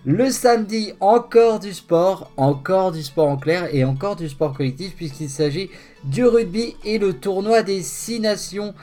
Le 0.04 0.30
samedi 0.30 0.92
encore 1.00 1.62
du 1.62 1.74
sport, 1.74 2.32
encore 2.36 2.92
du 2.92 3.02
sport 3.02 3.30
en 3.30 3.38
clair 3.38 3.74
et 3.74 3.86
encore 3.86 4.18
du 4.18 4.28
sport 4.28 4.58
collectif 4.58 4.94
puisqu'il 4.94 5.30
s'agit 5.30 5.70
du 6.04 6.26
rugby 6.26 6.76
et 6.84 6.98
le 6.98 7.14
tournoi 7.14 7.64
des 7.64 7.82
6 7.82 8.20
nations 8.20 8.74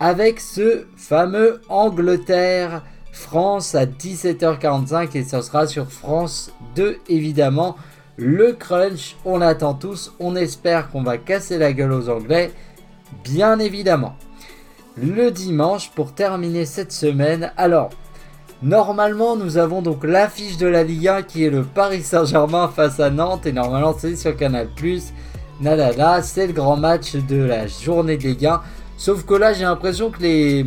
avec 0.00 0.40
ce 0.40 0.86
fameux 0.96 1.60
Angleterre 1.68 2.82
France 3.12 3.74
à 3.74 3.84
17h45 3.84 5.18
et 5.18 5.24
ce 5.24 5.42
sera 5.42 5.66
sur 5.66 5.92
France 5.92 6.50
2 6.76 6.96
évidemment. 7.10 7.76
Le 8.18 8.52
crunch, 8.52 9.16
on 9.24 9.38
l'attend 9.38 9.72
tous, 9.72 10.12
on 10.20 10.36
espère 10.36 10.90
qu'on 10.90 11.02
va 11.02 11.16
casser 11.16 11.56
la 11.56 11.72
gueule 11.72 11.92
aux 11.92 12.10
Anglais, 12.10 12.52
bien 13.24 13.58
évidemment. 13.58 14.16
Le 15.02 15.30
dimanche, 15.30 15.90
pour 15.92 16.12
terminer 16.12 16.66
cette 16.66 16.92
semaine, 16.92 17.52
alors, 17.56 17.88
normalement 18.62 19.34
nous 19.34 19.56
avons 19.56 19.80
donc 19.80 20.04
l'affiche 20.04 20.58
de 20.58 20.66
la 20.66 20.84
Ligue 20.84 21.08
1 21.08 21.22
qui 21.22 21.44
est 21.44 21.50
le 21.50 21.62
Paris 21.62 22.02
Saint-Germain 22.02 22.68
face 22.68 23.00
à 23.00 23.08
Nantes 23.08 23.46
et 23.46 23.52
normalement 23.52 23.94
c'est 23.98 24.14
sur 24.16 24.36
Canal+. 24.36 24.68
Nadala, 25.62 26.20
c'est 26.20 26.48
le 26.48 26.52
grand 26.52 26.76
match 26.76 27.14
de 27.14 27.42
la 27.42 27.66
journée 27.66 28.18
des 28.18 28.36
gains. 28.36 28.60
Sauf 28.98 29.24
que 29.24 29.34
là, 29.34 29.54
j'ai 29.54 29.64
l'impression 29.64 30.10
que 30.10 30.20
les, 30.20 30.66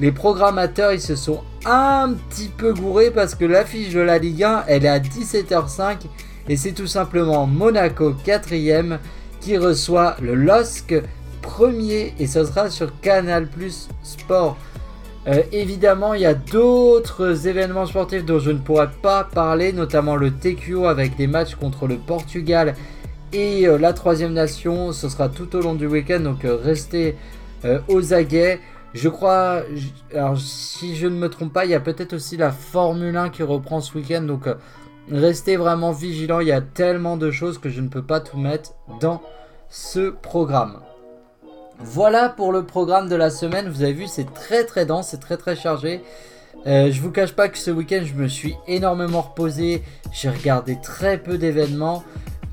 les 0.00 0.12
programmateurs, 0.12 0.92
ils 0.92 1.00
se 1.00 1.14
sont 1.14 1.42
un 1.66 2.14
petit 2.30 2.48
peu 2.48 2.72
gourés 2.72 3.10
parce 3.10 3.34
que 3.34 3.44
l'affiche 3.44 3.92
de 3.92 4.00
la 4.00 4.16
Ligue 4.16 4.44
1, 4.44 4.64
elle 4.66 4.86
est 4.86 4.88
à 4.88 4.98
17h05 4.98 5.98
et 6.48 6.56
c'est 6.56 6.72
tout 6.72 6.86
simplement 6.86 7.46
Monaco 7.46 8.12
4ème 8.12 8.98
qui 9.40 9.56
reçoit 9.56 10.16
le 10.20 10.34
LOSC 10.34 11.02
premier 11.42 12.14
et 12.18 12.26
ce 12.26 12.44
sera 12.44 12.70
sur 12.70 13.00
Canal 13.00 13.46
Plus 13.46 13.88
Sport. 14.02 14.56
Euh, 15.28 15.42
évidemment, 15.52 16.14
il 16.14 16.20
y 16.20 16.26
a 16.26 16.34
d'autres 16.34 17.48
événements 17.48 17.86
sportifs 17.86 18.24
dont 18.24 18.38
je 18.38 18.52
ne 18.52 18.58
pourrais 18.58 18.90
pas 19.02 19.24
parler, 19.24 19.72
notamment 19.72 20.14
le 20.14 20.30
TQO 20.30 20.86
avec 20.86 21.16
des 21.16 21.26
matchs 21.26 21.56
contre 21.56 21.88
le 21.88 21.96
Portugal 21.96 22.74
et 23.32 23.66
euh, 23.66 23.78
la 23.78 23.92
troisième 23.92 24.32
nation. 24.32 24.92
Ce 24.92 25.08
sera 25.08 25.28
tout 25.28 25.54
au 25.56 25.60
long 25.60 25.74
du 25.74 25.86
week-end, 25.86 26.20
donc 26.20 26.44
euh, 26.44 26.56
restez 26.56 27.16
euh, 27.64 27.80
aux 27.88 28.14
aguets. 28.14 28.60
Je 28.94 29.08
crois, 29.08 29.62
alors 30.14 30.38
si 30.38 30.96
je 30.96 31.06
ne 31.06 31.16
me 31.16 31.28
trompe 31.28 31.52
pas, 31.52 31.64
il 31.64 31.70
y 31.70 31.74
a 31.74 31.80
peut-être 31.80 32.14
aussi 32.14 32.36
la 32.36 32.50
Formule 32.50 33.16
1 33.16 33.28
qui 33.28 33.42
reprend 33.42 33.80
ce 33.80 33.96
week-end. 33.98 34.22
Donc 34.22 34.48
restez 35.10 35.56
vraiment 35.56 35.92
vigilants. 35.92 36.40
Il 36.40 36.48
y 36.48 36.52
a 36.52 36.60
tellement 36.60 37.16
de 37.16 37.30
choses 37.30 37.58
que 37.58 37.68
je 37.68 37.80
ne 37.80 37.88
peux 37.88 38.02
pas 38.02 38.20
tout 38.20 38.38
mettre 38.38 38.74
dans 39.00 39.22
ce 39.68 40.10
programme. 40.10 40.80
Voilà 41.78 42.28
pour 42.28 42.52
le 42.52 42.64
programme 42.64 43.08
de 43.08 43.16
la 43.16 43.30
semaine. 43.30 43.68
Vous 43.68 43.82
avez 43.82 43.92
vu, 43.92 44.06
c'est 44.06 44.32
très 44.32 44.64
très 44.64 44.86
dense, 44.86 45.08
c'est 45.08 45.20
très 45.20 45.36
très 45.36 45.56
chargé. 45.56 46.02
Euh, 46.66 46.90
je 46.90 47.00
vous 47.00 47.10
cache 47.10 47.32
pas 47.32 47.48
que 47.48 47.58
ce 47.58 47.70
week-end, 47.70 48.02
je 48.04 48.14
me 48.14 48.28
suis 48.28 48.56
énormément 48.66 49.20
reposé. 49.20 49.82
J'ai 50.12 50.30
regardé 50.30 50.78
très 50.80 51.18
peu 51.18 51.38
d'événements. 51.38 52.02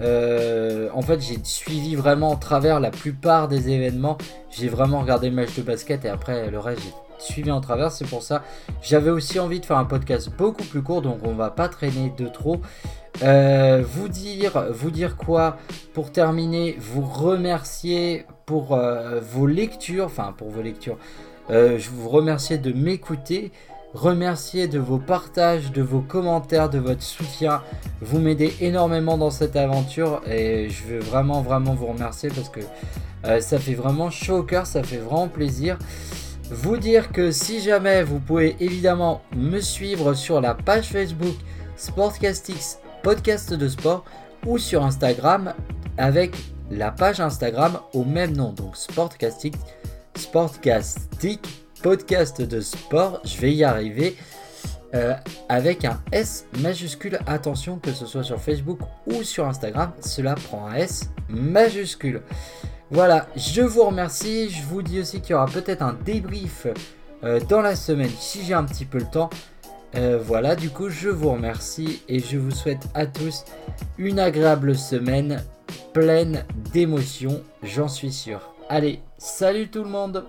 Euh, 0.02 0.90
en 0.94 1.02
fait, 1.02 1.22
j'ai 1.22 1.40
suivi 1.44 1.96
vraiment 1.96 2.32
en 2.32 2.36
travers 2.36 2.80
la 2.80 2.92
plupart 2.92 3.48
des 3.48 3.70
événements. 3.70 4.18
J'ai 4.52 4.68
vraiment 4.68 5.00
regardé 5.00 5.30
le 5.30 5.36
match 5.36 5.56
de 5.56 5.62
basket 5.62 6.04
et 6.06 6.10
après 6.10 6.52
le 6.52 6.60
reste, 6.60 6.82
j'ai 6.82 6.94
suivi 7.24 7.52
en 7.52 7.62
travers. 7.62 7.92
C'est 7.92 8.08
pour 8.08 8.24
ça. 8.24 8.44
J'avais 8.82 9.10
aussi 9.10 9.40
envie 9.40 9.60
de 9.60 9.66
faire 9.66 9.78
un 9.78 9.86
podcast 9.86 10.30
beaucoup 10.38 10.64
plus 10.64 10.82
court, 10.82 11.02
donc 11.02 11.20
on 11.24 11.34
va 11.34 11.50
pas 11.50 11.70
traîner 11.70 12.14
de 12.18 12.28
trop. 12.28 12.62
Euh, 13.22 13.84
vous 13.86 14.08
dire, 14.08 14.66
vous 14.72 14.92
dire 14.92 15.18
quoi 15.18 15.58
pour 15.94 16.12
terminer 16.12 16.76
Vous 16.80 17.06
remercier 17.06 18.26
pour 18.46 18.74
euh, 18.74 19.20
vos 19.20 19.48
lectures, 19.48 20.06
enfin 20.06 20.34
pour 20.38 20.50
vos 20.50 20.62
lectures. 20.62 20.98
je 21.50 21.90
vous 21.90 22.10
remercie 22.10 22.58
de 22.60 22.72
m'écouter 22.74 23.52
remercier 23.94 24.68
de 24.68 24.80
vos 24.80 24.98
partages, 24.98 25.72
de 25.72 25.82
vos 25.82 26.02
commentaires, 26.02 26.70
de 26.70 26.80
votre 26.80 27.04
soutien. 27.04 27.62
Vous 28.02 28.20
m'aidez 28.20 28.54
énormément 28.60 29.18
dans 29.18 29.30
cette 29.30 29.56
aventure 29.56 30.22
et 30.28 30.70
je 30.70 30.84
veux 30.84 31.00
vraiment 31.00 31.42
vraiment 31.42 31.74
vous 31.74 31.88
remercier 31.88 32.30
parce 32.30 32.50
que 32.50 32.62
euh, 33.26 33.40
ça 33.40 33.60
fait 33.60 33.76
vraiment 33.76 34.10
chaud 34.10 34.38
au 34.38 34.44
cœur, 34.44 34.66
ça 34.66 34.84
fait 34.84 34.98
vraiment 34.98 35.28
plaisir. 35.28 35.78
Vous 36.50 36.78
dire 36.78 37.12
que 37.12 37.32
si 37.32 37.62
jamais 37.62 38.04
vous 38.04 38.20
pouvez 38.20 38.56
évidemment 38.60 39.22
me 39.36 39.60
suivre 39.60 40.14
sur 40.14 40.42
la 40.42 40.54
page 40.54 40.90
Facebook 40.90 41.36
Sportcastix 41.76 42.80
podcast 43.02 43.54
de 43.54 43.68
sport 43.68 44.06
ou 44.46 44.58
sur 44.58 44.84
Instagram 44.84 45.54
avec 45.98 46.36
la 46.70 46.92
page 46.92 47.20
Instagram 47.20 47.80
au 47.94 48.04
même 48.04 48.36
nom 48.36 48.52
donc 48.52 48.78
Sportcastix 48.78 49.58
Sportcastic 50.16 51.40
podcast 51.84 52.42
de 52.42 52.62
sport, 52.62 53.22
je 53.26 53.38
vais 53.38 53.54
y 53.54 53.64
arriver, 53.64 54.16
euh, 54.96 55.14
avec 55.50 55.84
un 55.84 56.02
S 56.12 56.46
majuscule. 56.60 57.20
Attention, 57.28 57.78
que 57.78 57.92
ce 57.92 58.06
soit 58.06 58.24
sur 58.24 58.40
Facebook 58.40 58.80
ou 59.06 59.22
sur 59.24 59.46
Instagram, 59.46 59.92
cela 60.00 60.36
prend 60.36 60.68
un 60.68 60.76
S 60.76 61.10
majuscule. 61.28 62.22
Voilà, 62.94 63.26
je 63.36 63.64
vous 63.64 63.86
remercie. 63.86 64.52
Je 64.52 64.62
vous 64.62 64.84
dis 64.84 65.00
aussi 65.00 65.20
qu'il 65.20 65.32
y 65.32 65.34
aura 65.34 65.48
peut-être 65.48 65.82
un 65.82 65.98
débrief 66.06 66.68
euh, 67.24 67.40
dans 67.50 67.62
la 67.62 67.76
semaine 67.76 68.12
si 68.20 68.44
j'ai 68.44 68.54
un 68.54 68.66
petit 68.66 68.86
peu 68.86 69.00
le 69.00 69.06
temps. 69.06 69.32
Euh, 69.96 70.20
voilà, 70.24 70.56
du 70.56 70.70
coup, 70.70 70.90
je 70.90 71.10
vous 71.10 71.32
remercie 71.32 72.04
et 72.08 72.20
je 72.20 72.38
vous 72.38 72.52
souhaite 72.52 72.88
à 72.94 73.08
tous 73.08 73.46
une 73.98 74.20
agréable 74.20 74.76
semaine 74.76 75.44
pleine 75.92 76.46
d'émotions, 76.72 77.42
j'en 77.64 77.88
suis 77.88 78.12
sûr. 78.12 78.54
Allez, 78.70 79.02
salut 79.18 79.70
tout 79.70 79.84
le 79.84 79.90
monde 79.90 80.24